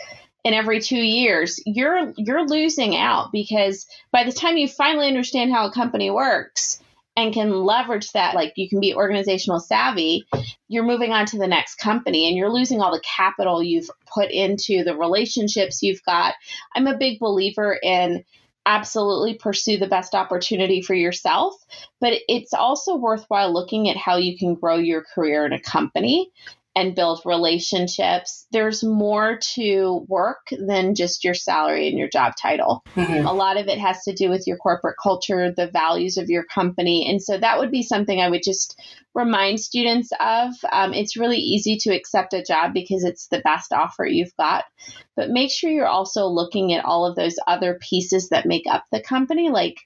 in 0.44 0.54
every 0.54 0.80
two 0.80 1.02
years, 1.02 1.60
you're 1.66 2.12
you're 2.16 2.46
losing 2.46 2.94
out 2.94 3.32
because 3.32 3.84
by 4.12 4.22
the 4.22 4.30
time 4.30 4.56
you 4.56 4.68
finally 4.68 5.08
understand 5.08 5.50
how 5.50 5.66
a 5.66 5.72
company 5.72 6.08
works, 6.08 6.80
and 7.16 7.32
can 7.32 7.64
leverage 7.64 8.12
that 8.12 8.34
like 8.34 8.52
you 8.56 8.68
can 8.68 8.78
be 8.78 8.94
organizational 8.94 9.58
savvy 9.58 10.26
you're 10.68 10.84
moving 10.84 11.12
on 11.12 11.26
to 11.26 11.38
the 11.38 11.46
next 11.46 11.76
company 11.76 12.28
and 12.28 12.36
you're 12.36 12.52
losing 12.52 12.80
all 12.80 12.92
the 12.92 13.00
capital 13.00 13.62
you've 13.62 13.90
put 14.12 14.30
into 14.30 14.84
the 14.84 14.96
relationships 14.96 15.82
you've 15.82 16.02
got. 16.04 16.34
I'm 16.74 16.86
a 16.86 16.98
big 16.98 17.18
believer 17.18 17.78
in 17.82 18.24
absolutely 18.66 19.34
pursue 19.34 19.78
the 19.78 19.86
best 19.86 20.12
opportunity 20.14 20.82
for 20.82 20.92
yourself 20.92 21.54
but 22.00 22.14
it's 22.28 22.52
also 22.52 22.96
worthwhile 22.96 23.52
looking 23.52 23.88
at 23.88 23.96
how 23.96 24.16
you 24.16 24.36
can 24.36 24.54
grow 24.54 24.76
your 24.76 25.04
career 25.14 25.46
in 25.46 25.52
a 25.52 25.60
company 25.60 26.32
and 26.76 26.94
build 26.94 27.22
relationships. 27.24 28.46
There's 28.52 28.84
more 28.84 29.38
to 29.54 30.04
work 30.08 30.48
than 30.50 30.94
just 30.94 31.24
your 31.24 31.32
salary 31.32 31.88
and 31.88 31.98
your 31.98 32.08
job 32.08 32.34
title. 32.40 32.84
Mm-hmm. 32.94 33.26
A 33.26 33.32
lot 33.32 33.56
of 33.56 33.66
it 33.66 33.78
has 33.78 34.02
to 34.04 34.12
do 34.12 34.28
with 34.28 34.46
your 34.46 34.58
corporate 34.58 34.96
culture, 35.02 35.50
the 35.50 35.70
values 35.70 36.18
of 36.18 36.28
your 36.28 36.44
company. 36.44 37.08
And 37.08 37.22
so 37.22 37.38
that 37.38 37.58
would 37.58 37.70
be 37.70 37.82
something 37.82 38.20
I 38.20 38.28
would 38.28 38.42
just 38.44 38.78
remind 39.16 39.58
students 39.58 40.10
of. 40.20 40.52
Um, 40.70 40.92
it's 40.92 41.16
really 41.16 41.38
easy 41.38 41.78
to 41.78 41.96
accept 41.96 42.34
a 42.34 42.44
job 42.44 42.74
because 42.74 43.02
it's 43.02 43.28
the 43.28 43.40
best 43.40 43.72
offer 43.72 44.04
you've 44.04 44.36
got. 44.36 44.64
But 45.16 45.30
make 45.30 45.50
sure 45.50 45.70
you're 45.70 45.86
also 45.86 46.26
looking 46.26 46.74
at 46.74 46.84
all 46.84 47.06
of 47.06 47.16
those 47.16 47.36
other 47.46 47.80
pieces 47.80 48.28
that 48.28 48.46
make 48.46 48.64
up 48.70 48.84
the 48.92 49.00
company, 49.00 49.48
like 49.48 49.78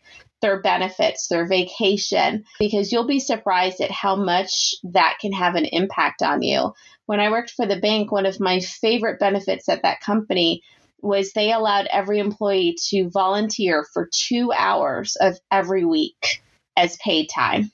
their 0.42 0.60
benefits, 0.60 1.28
their 1.28 1.46
vacation, 1.46 2.44
because 2.58 2.90
you'll 2.90 3.06
be 3.06 3.20
surprised 3.20 3.80
at 3.80 3.92
how 3.92 4.16
much 4.16 4.74
that 4.82 5.18
can 5.20 5.32
have 5.32 5.54
an 5.54 5.64
impact 5.64 6.22
on 6.22 6.42
you. 6.42 6.74
When 7.06 7.20
I 7.20 7.30
worked 7.30 7.50
for 7.50 7.66
the 7.66 7.80
bank, 7.80 8.10
one 8.10 8.26
of 8.26 8.40
my 8.40 8.58
favorite 8.60 9.20
benefits 9.20 9.68
at 9.68 9.82
that 9.82 10.00
company 10.00 10.62
was 11.02 11.32
they 11.32 11.52
allowed 11.52 11.86
every 11.90 12.18
employee 12.18 12.76
to 12.88 13.10
volunteer 13.10 13.86
for 13.92 14.08
two 14.12 14.52
hours 14.52 15.16
of 15.20 15.38
every 15.50 15.84
week 15.84 16.42
as 16.76 16.96
paid 16.96 17.28
time. 17.28 17.70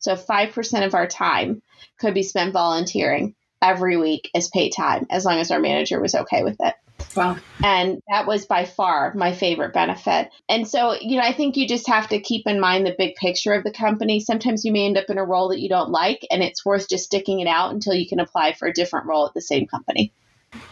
So 0.00 0.16
5% 0.16 0.86
of 0.86 0.94
our 0.94 1.06
time 1.06 1.62
could 1.98 2.14
be 2.14 2.22
spent 2.22 2.52
volunteering 2.52 3.34
every 3.62 3.96
week 3.96 4.30
as 4.34 4.48
paid 4.48 4.70
time, 4.70 5.06
as 5.10 5.24
long 5.24 5.38
as 5.38 5.50
our 5.50 5.60
manager 5.60 6.00
was 6.00 6.14
okay 6.14 6.42
with 6.42 6.56
it. 6.60 6.74
Wow. 7.16 7.36
And 7.62 8.00
that 8.08 8.26
was 8.26 8.46
by 8.46 8.64
far 8.64 9.12
my 9.14 9.32
favorite 9.32 9.72
benefit. 9.72 10.30
And 10.48 10.66
so, 10.68 10.94
you 11.00 11.16
know, 11.18 11.26
I 11.26 11.32
think 11.32 11.56
you 11.56 11.66
just 11.66 11.88
have 11.88 12.08
to 12.08 12.20
keep 12.20 12.46
in 12.46 12.60
mind 12.60 12.86
the 12.86 12.94
big 12.96 13.14
picture 13.16 13.52
of 13.52 13.64
the 13.64 13.72
company. 13.72 14.20
Sometimes 14.20 14.64
you 14.64 14.72
may 14.72 14.86
end 14.86 14.98
up 14.98 15.08
in 15.08 15.18
a 15.18 15.24
role 15.24 15.48
that 15.48 15.60
you 15.60 15.68
don't 15.68 15.90
like, 15.90 16.26
and 16.30 16.42
it's 16.42 16.64
worth 16.64 16.88
just 16.88 17.04
sticking 17.04 17.40
it 17.40 17.48
out 17.48 17.72
until 17.72 17.94
you 17.94 18.08
can 18.08 18.20
apply 18.20 18.52
for 18.52 18.68
a 18.68 18.72
different 18.72 19.06
role 19.06 19.26
at 19.26 19.34
the 19.34 19.40
same 19.40 19.66
company. 19.66 20.12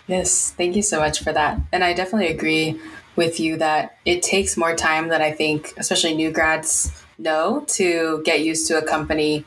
Yes, 0.07 0.53
thank 0.57 0.77
you 0.77 0.83
so 0.83 1.01
much 1.01 1.23
for 1.23 1.33
that. 1.33 1.61
And 1.73 1.85
I 1.85 1.93
definitely 1.93 2.29
agree 2.29 2.81
with 3.17 3.41
you 3.41 3.57
that 3.59 3.97
it 4.05 4.23
takes 4.23 4.57
more 4.57 4.75
time 4.75 5.09
than 5.09 5.21
I 5.21 5.33
think, 5.33 5.75
especially 5.77 6.15
new 6.15 6.31
grads 6.31 6.93
know 7.19 7.65
to 7.69 8.23
get 8.25 8.41
used 8.41 8.69
to 8.69 8.79
a 8.79 8.83
company. 8.83 9.45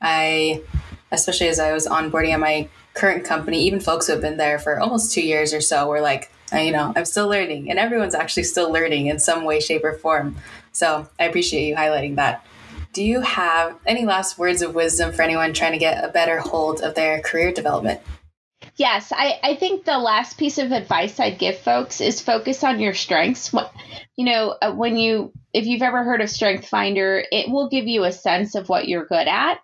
I, 0.00 0.62
especially 1.10 1.48
as 1.48 1.58
I 1.58 1.72
was 1.72 1.86
onboarding 1.86 2.32
at 2.32 2.40
my 2.40 2.68
current 2.94 3.24
company, 3.24 3.62
even 3.64 3.80
folks 3.80 4.06
who 4.06 4.12
have 4.12 4.22
been 4.22 4.36
there 4.36 4.58
for 4.58 4.78
almost 4.78 5.12
two 5.12 5.22
years 5.22 5.52
or 5.52 5.60
so, 5.60 5.88
were 5.88 6.00
like, 6.00 6.30
you 6.52 6.72
know, 6.72 6.92
I'm 6.96 7.04
still 7.04 7.28
learning, 7.28 7.68
and 7.68 7.78
everyone's 7.78 8.14
actually 8.14 8.44
still 8.44 8.72
learning 8.72 9.08
in 9.08 9.18
some 9.18 9.44
way, 9.44 9.60
shape, 9.60 9.84
or 9.84 9.94
form. 9.94 10.36
So 10.72 11.06
I 11.18 11.24
appreciate 11.24 11.68
you 11.68 11.76
highlighting 11.76 12.16
that. 12.16 12.46
Do 12.94 13.04
you 13.04 13.20
have 13.20 13.76
any 13.86 14.06
last 14.06 14.38
words 14.38 14.62
of 14.62 14.74
wisdom 14.74 15.12
for 15.12 15.22
anyone 15.22 15.52
trying 15.52 15.72
to 15.72 15.78
get 15.78 16.02
a 16.02 16.08
better 16.08 16.40
hold 16.40 16.80
of 16.80 16.94
their 16.94 17.20
career 17.20 17.52
development? 17.52 18.00
Yes, 18.78 19.12
I, 19.14 19.40
I 19.42 19.56
think 19.56 19.84
the 19.84 19.98
last 19.98 20.38
piece 20.38 20.56
of 20.58 20.70
advice 20.70 21.18
I'd 21.18 21.38
give 21.38 21.58
folks 21.58 22.00
is 22.00 22.20
focus 22.20 22.62
on 22.62 22.78
your 22.78 22.94
strengths. 22.94 23.52
You 24.16 24.24
know, 24.24 24.56
uh, 24.62 24.72
when 24.72 24.96
you, 24.96 25.32
if 25.52 25.66
you've 25.66 25.82
ever 25.82 26.04
heard 26.04 26.20
of 26.20 26.30
Strength 26.30 26.68
Finder, 26.68 27.24
it 27.32 27.50
will 27.50 27.68
give 27.68 27.88
you 27.88 28.04
a 28.04 28.12
sense 28.12 28.54
of 28.54 28.68
what 28.68 28.86
you're 28.86 29.04
good 29.04 29.26
at. 29.26 29.58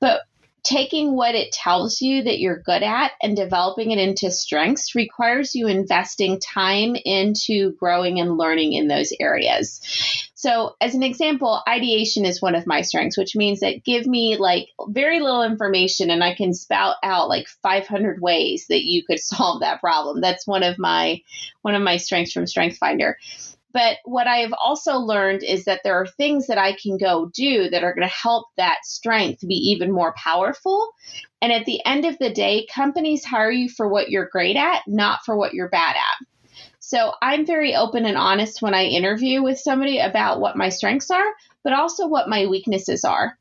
But 0.00 0.20
taking 0.62 1.16
what 1.16 1.34
it 1.34 1.50
tells 1.50 2.02
you 2.02 2.24
that 2.24 2.40
you're 2.40 2.60
good 2.60 2.82
at 2.82 3.12
and 3.22 3.34
developing 3.34 3.90
it 3.90 3.98
into 3.98 4.30
strengths 4.30 4.94
requires 4.94 5.54
you 5.54 5.66
investing 5.66 6.38
time 6.38 6.94
into 6.94 7.72
growing 7.72 8.20
and 8.20 8.36
learning 8.36 8.74
in 8.74 8.86
those 8.86 9.14
areas. 9.18 9.80
So, 10.42 10.74
as 10.80 10.96
an 10.96 11.04
example, 11.04 11.62
ideation 11.68 12.24
is 12.24 12.42
one 12.42 12.56
of 12.56 12.66
my 12.66 12.80
strengths, 12.82 13.16
which 13.16 13.36
means 13.36 13.60
that 13.60 13.84
give 13.84 14.08
me 14.08 14.36
like 14.36 14.66
very 14.88 15.20
little 15.20 15.44
information 15.44 16.10
and 16.10 16.24
I 16.24 16.34
can 16.34 16.52
spout 16.52 16.96
out 17.04 17.28
like 17.28 17.46
500 17.62 18.20
ways 18.20 18.66
that 18.68 18.82
you 18.82 19.04
could 19.04 19.20
solve 19.20 19.60
that 19.60 19.80
problem. 19.80 20.20
That's 20.20 20.44
one 20.44 20.64
of 20.64 20.80
my 20.80 21.20
one 21.60 21.76
of 21.76 21.82
my 21.82 21.96
strengths 21.96 22.32
from 22.32 22.48
Strength 22.48 22.78
Finder. 22.78 23.18
But 23.72 23.98
what 24.04 24.26
I've 24.26 24.52
also 24.60 24.96
learned 24.96 25.44
is 25.44 25.66
that 25.66 25.82
there 25.84 25.94
are 25.94 26.08
things 26.08 26.48
that 26.48 26.58
I 26.58 26.72
can 26.72 26.98
go 26.98 27.30
do 27.32 27.70
that 27.70 27.84
are 27.84 27.94
going 27.94 28.08
to 28.08 28.12
help 28.12 28.48
that 28.56 28.78
strength 28.82 29.46
be 29.46 29.54
even 29.54 29.92
more 29.92 30.12
powerful. 30.16 30.90
And 31.40 31.52
at 31.52 31.66
the 31.66 31.80
end 31.86 32.04
of 32.04 32.18
the 32.18 32.30
day, 32.30 32.66
companies 32.66 33.24
hire 33.24 33.52
you 33.52 33.68
for 33.68 33.88
what 33.88 34.10
you're 34.10 34.28
great 34.28 34.56
at, 34.56 34.82
not 34.88 35.20
for 35.24 35.36
what 35.36 35.54
you're 35.54 35.70
bad 35.70 35.94
at. 35.94 36.26
So 36.92 37.14
I'm 37.22 37.46
very 37.46 37.74
open 37.74 38.04
and 38.04 38.18
honest 38.18 38.60
when 38.60 38.74
I 38.74 38.84
interview 38.84 39.42
with 39.42 39.58
somebody 39.58 39.98
about 39.98 40.40
what 40.40 40.58
my 40.58 40.68
strengths 40.68 41.10
are, 41.10 41.24
but 41.64 41.72
also 41.72 42.06
what 42.06 42.28
my 42.28 42.44
weaknesses 42.44 43.02
are. 43.02 43.38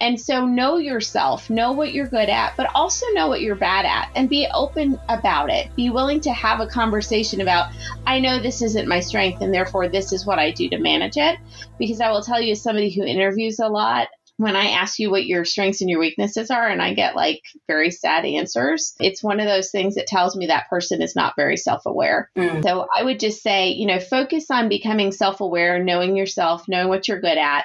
And 0.00 0.20
so 0.20 0.46
know 0.46 0.76
yourself, 0.76 1.50
know 1.50 1.72
what 1.72 1.92
you're 1.92 2.06
good 2.06 2.28
at, 2.28 2.56
but 2.56 2.70
also 2.72 3.04
know 3.14 3.26
what 3.26 3.40
you're 3.40 3.56
bad 3.56 3.84
at 3.84 4.12
and 4.14 4.28
be 4.28 4.46
open 4.54 5.00
about 5.08 5.50
it. 5.50 5.74
Be 5.74 5.90
willing 5.90 6.20
to 6.20 6.32
have 6.32 6.60
a 6.60 6.68
conversation 6.68 7.40
about, 7.40 7.72
I 8.06 8.20
know 8.20 8.38
this 8.38 8.62
isn't 8.62 8.86
my 8.86 9.00
strength 9.00 9.40
and 9.40 9.52
therefore 9.52 9.88
this 9.88 10.12
is 10.12 10.24
what 10.24 10.38
I 10.38 10.52
do 10.52 10.68
to 10.68 10.78
manage 10.78 11.16
it. 11.16 11.36
Because 11.80 12.00
I 12.00 12.12
will 12.12 12.22
tell 12.22 12.40
you, 12.40 12.52
as 12.52 12.62
somebody 12.62 12.94
who 12.94 13.02
interviews 13.02 13.58
a 13.58 13.66
lot, 13.66 14.06
when 14.36 14.56
I 14.56 14.70
ask 14.70 14.98
you 14.98 15.10
what 15.10 15.26
your 15.26 15.44
strengths 15.44 15.80
and 15.80 15.88
your 15.88 16.00
weaknesses 16.00 16.50
are, 16.50 16.66
and 16.66 16.82
I 16.82 16.94
get 16.94 17.14
like 17.14 17.42
very 17.68 17.92
sad 17.92 18.24
answers, 18.24 18.94
it's 18.98 19.22
one 19.22 19.38
of 19.38 19.46
those 19.46 19.70
things 19.70 19.94
that 19.94 20.08
tells 20.08 20.34
me 20.34 20.46
that 20.46 20.68
person 20.68 21.02
is 21.02 21.14
not 21.14 21.36
very 21.36 21.56
self 21.56 21.86
aware. 21.86 22.30
Mm. 22.36 22.62
So 22.64 22.86
I 22.94 23.04
would 23.04 23.20
just 23.20 23.42
say, 23.42 23.70
you 23.70 23.86
know, 23.86 24.00
focus 24.00 24.50
on 24.50 24.68
becoming 24.68 25.12
self 25.12 25.40
aware, 25.40 25.82
knowing 25.82 26.16
yourself, 26.16 26.64
knowing 26.66 26.88
what 26.88 27.06
you're 27.06 27.20
good 27.20 27.38
at, 27.38 27.64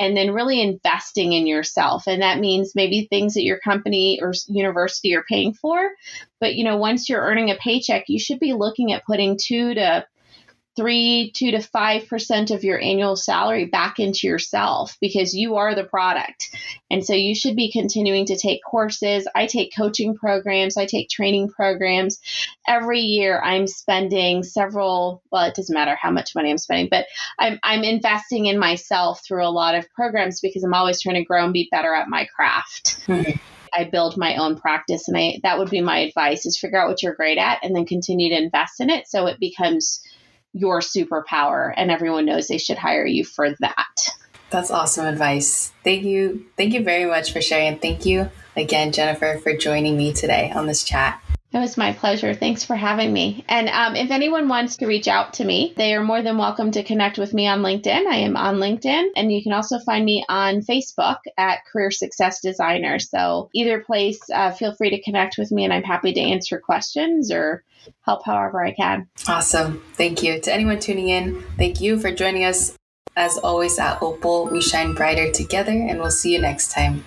and 0.00 0.16
then 0.16 0.32
really 0.32 0.60
investing 0.60 1.32
in 1.32 1.46
yourself. 1.46 2.08
And 2.08 2.22
that 2.22 2.40
means 2.40 2.74
maybe 2.74 3.06
things 3.06 3.34
that 3.34 3.44
your 3.44 3.60
company 3.60 4.18
or 4.20 4.32
university 4.48 5.14
are 5.14 5.24
paying 5.28 5.54
for. 5.54 5.90
But, 6.40 6.54
you 6.54 6.64
know, 6.64 6.78
once 6.78 7.08
you're 7.08 7.22
earning 7.22 7.50
a 7.50 7.56
paycheck, 7.56 8.04
you 8.08 8.18
should 8.18 8.40
be 8.40 8.54
looking 8.54 8.92
at 8.92 9.06
putting 9.06 9.38
two 9.40 9.74
to 9.74 10.04
three, 10.78 11.32
two 11.34 11.50
to 11.50 11.60
five 11.60 12.06
percent 12.06 12.52
of 12.52 12.62
your 12.62 12.80
annual 12.80 13.16
salary 13.16 13.64
back 13.64 13.98
into 13.98 14.28
yourself 14.28 14.96
because 15.00 15.34
you 15.34 15.56
are 15.56 15.74
the 15.74 15.82
product. 15.82 16.54
And 16.88 17.04
so 17.04 17.14
you 17.14 17.34
should 17.34 17.56
be 17.56 17.72
continuing 17.72 18.26
to 18.26 18.38
take 18.38 18.62
courses. 18.62 19.26
I 19.34 19.46
take 19.46 19.74
coaching 19.76 20.16
programs, 20.16 20.76
I 20.76 20.86
take 20.86 21.10
training 21.10 21.48
programs. 21.48 22.20
Every 22.66 23.00
year 23.00 23.40
I'm 23.42 23.66
spending 23.66 24.44
several, 24.44 25.20
well, 25.32 25.46
it 25.46 25.56
doesn't 25.56 25.74
matter 25.74 25.98
how 26.00 26.12
much 26.12 26.36
money 26.36 26.52
I'm 26.52 26.58
spending, 26.58 26.88
but 26.88 27.06
I'm, 27.40 27.58
I'm 27.64 27.82
investing 27.82 28.46
in 28.46 28.56
myself 28.56 29.24
through 29.26 29.44
a 29.44 29.50
lot 29.50 29.74
of 29.74 29.90
programs 29.90 30.40
because 30.40 30.62
I'm 30.62 30.74
always 30.74 31.02
trying 31.02 31.16
to 31.16 31.24
grow 31.24 31.42
and 31.42 31.52
be 31.52 31.68
better 31.72 31.92
at 31.92 32.08
my 32.08 32.24
craft. 32.36 33.00
Mm-hmm. 33.08 33.36
I 33.74 33.84
build 33.84 34.16
my 34.16 34.36
own 34.36 34.60
practice 34.60 35.08
and 35.08 35.16
I 35.16 35.40
that 35.42 35.58
would 35.58 35.70
be 35.70 35.80
my 35.80 35.98
advice 35.98 36.46
is 36.46 36.56
figure 36.56 36.80
out 36.80 36.88
what 36.88 37.02
you're 37.02 37.14
great 37.14 37.36
at 37.36 37.58
and 37.62 37.74
then 37.74 37.84
continue 37.84 38.30
to 38.30 38.42
invest 38.42 38.80
in 38.80 38.90
it 38.90 39.08
so 39.08 39.26
it 39.26 39.38
becomes 39.38 40.00
your 40.52 40.80
superpower 40.80 41.72
and 41.76 41.90
everyone 41.90 42.26
knows 42.26 42.48
they 42.48 42.58
should 42.58 42.78
hire 42.78 43.06
you 43.06 43.24
for 43.24 43.50
that. 43.60 43.96
That's 44.50 44.70
awesome 44.70 45.06
advice. 45.06 45.72
Thank 45.84 46.04
you. 46.04 46.46
Thank 46.56 46.72
you 46.72 46.82
very 46.82 47.04
much 47.04 47.32
for 47.32 47.42
sharing. 47.42 47.78
Thank 47.78 48.06
you 48.06 48.30
again, 48.56 48.92
Jennifer, 48.92 49.38
for 49.42 49.54
joining 49.54 49.96
me 49.96 50.12
today 50.12 50.50
on 50.54 50.66
this 50.66 50.84
chat. 50.84 51.22
It 51.50 51.58
was 51.58 51.78
my 51.78 51.94
pleasure. 51.94 52.34
Thanks 52.34 52.62
for 52.62 52.76
having 52.76 53.10
me. 53.10 53.42
And 53.48 53.70
um, 53.70 53.96
if 53.96 54.10
anyone 54.10 54.48
wants 54.48 54.76
to 54.76 54.86
reach 54.86 55.08
out 55.08 55.32
to 55.34 55.44
me, 55.44 55.72
they 55.78 55.94
are 55.94 56.04
more 56.04 56.20
than 56.20 56.36
welcome 56.36 56.70
to 56.72 56.82
connect 56.82 57.16
with 57.16 57.32
me 57.32 57.46
on 57.46 57.62
LinkedIn. 57.62 58.06
I 58.06 58.16
am 58.16 58.36
on 58.36 58.56
LinkedIn, 58.56 59.08
and 59.16 59.32
you 59.32 59.42
can 59.42 59.54
also 59.54 59.78
find 59.78 60.04
me 60.04 60.26
on 60.28 60.60
Facebook 60.60 61.18
at 61.38 61.64
Career 61.64 61.90
Success 61.90 62.40
Designer. 62.42 62.98
So 62.98 63.48
either 63.54 63.80
place, 63.80 64.20
uh, 64.32 64.50
feel 64.50 64.74
free 64.74 64.90
to 64.90 65.00
connect 65.00 65.38
with 65.38 65.50
me, 65.50 65.64
and 65.64 65.72
I'm 65.72 65.84
happy 65.84 66.12
to 66.12 66.20
answer 66.20 66.60
questions 66.60 67.32
or 67.32 67.64
help 68.02 68.26
however 68.26 68.62
I 68.62 68.72
can. 68.72 69.08
Awesome. 69.26 69.82
Thank 69.94 70.22
you. 70.22 70.40
To 70.40 70.52
anyone 70.52 70.78
tuning 70.78 71.08
in, 71.08 71.42
thank 71.56 71.80
you 71.80 71.98
for 71.98 72.12
joining 72.12 72.44
us. 72.44 72.76
As 73.16 73.38
always, 73.38 73.78
at 73.78 74.02
Opal, 74.02 74.48
we 74.50 74.60
shine 74.60 74.92
brighter 74.92 75.32
together, 75.32 75.72
and 75.72 75.98
we'll 75.98 76.10
see 76.10 76.34
you 76.34 76.40
next 76.40 76.72
time. 76.72 77.04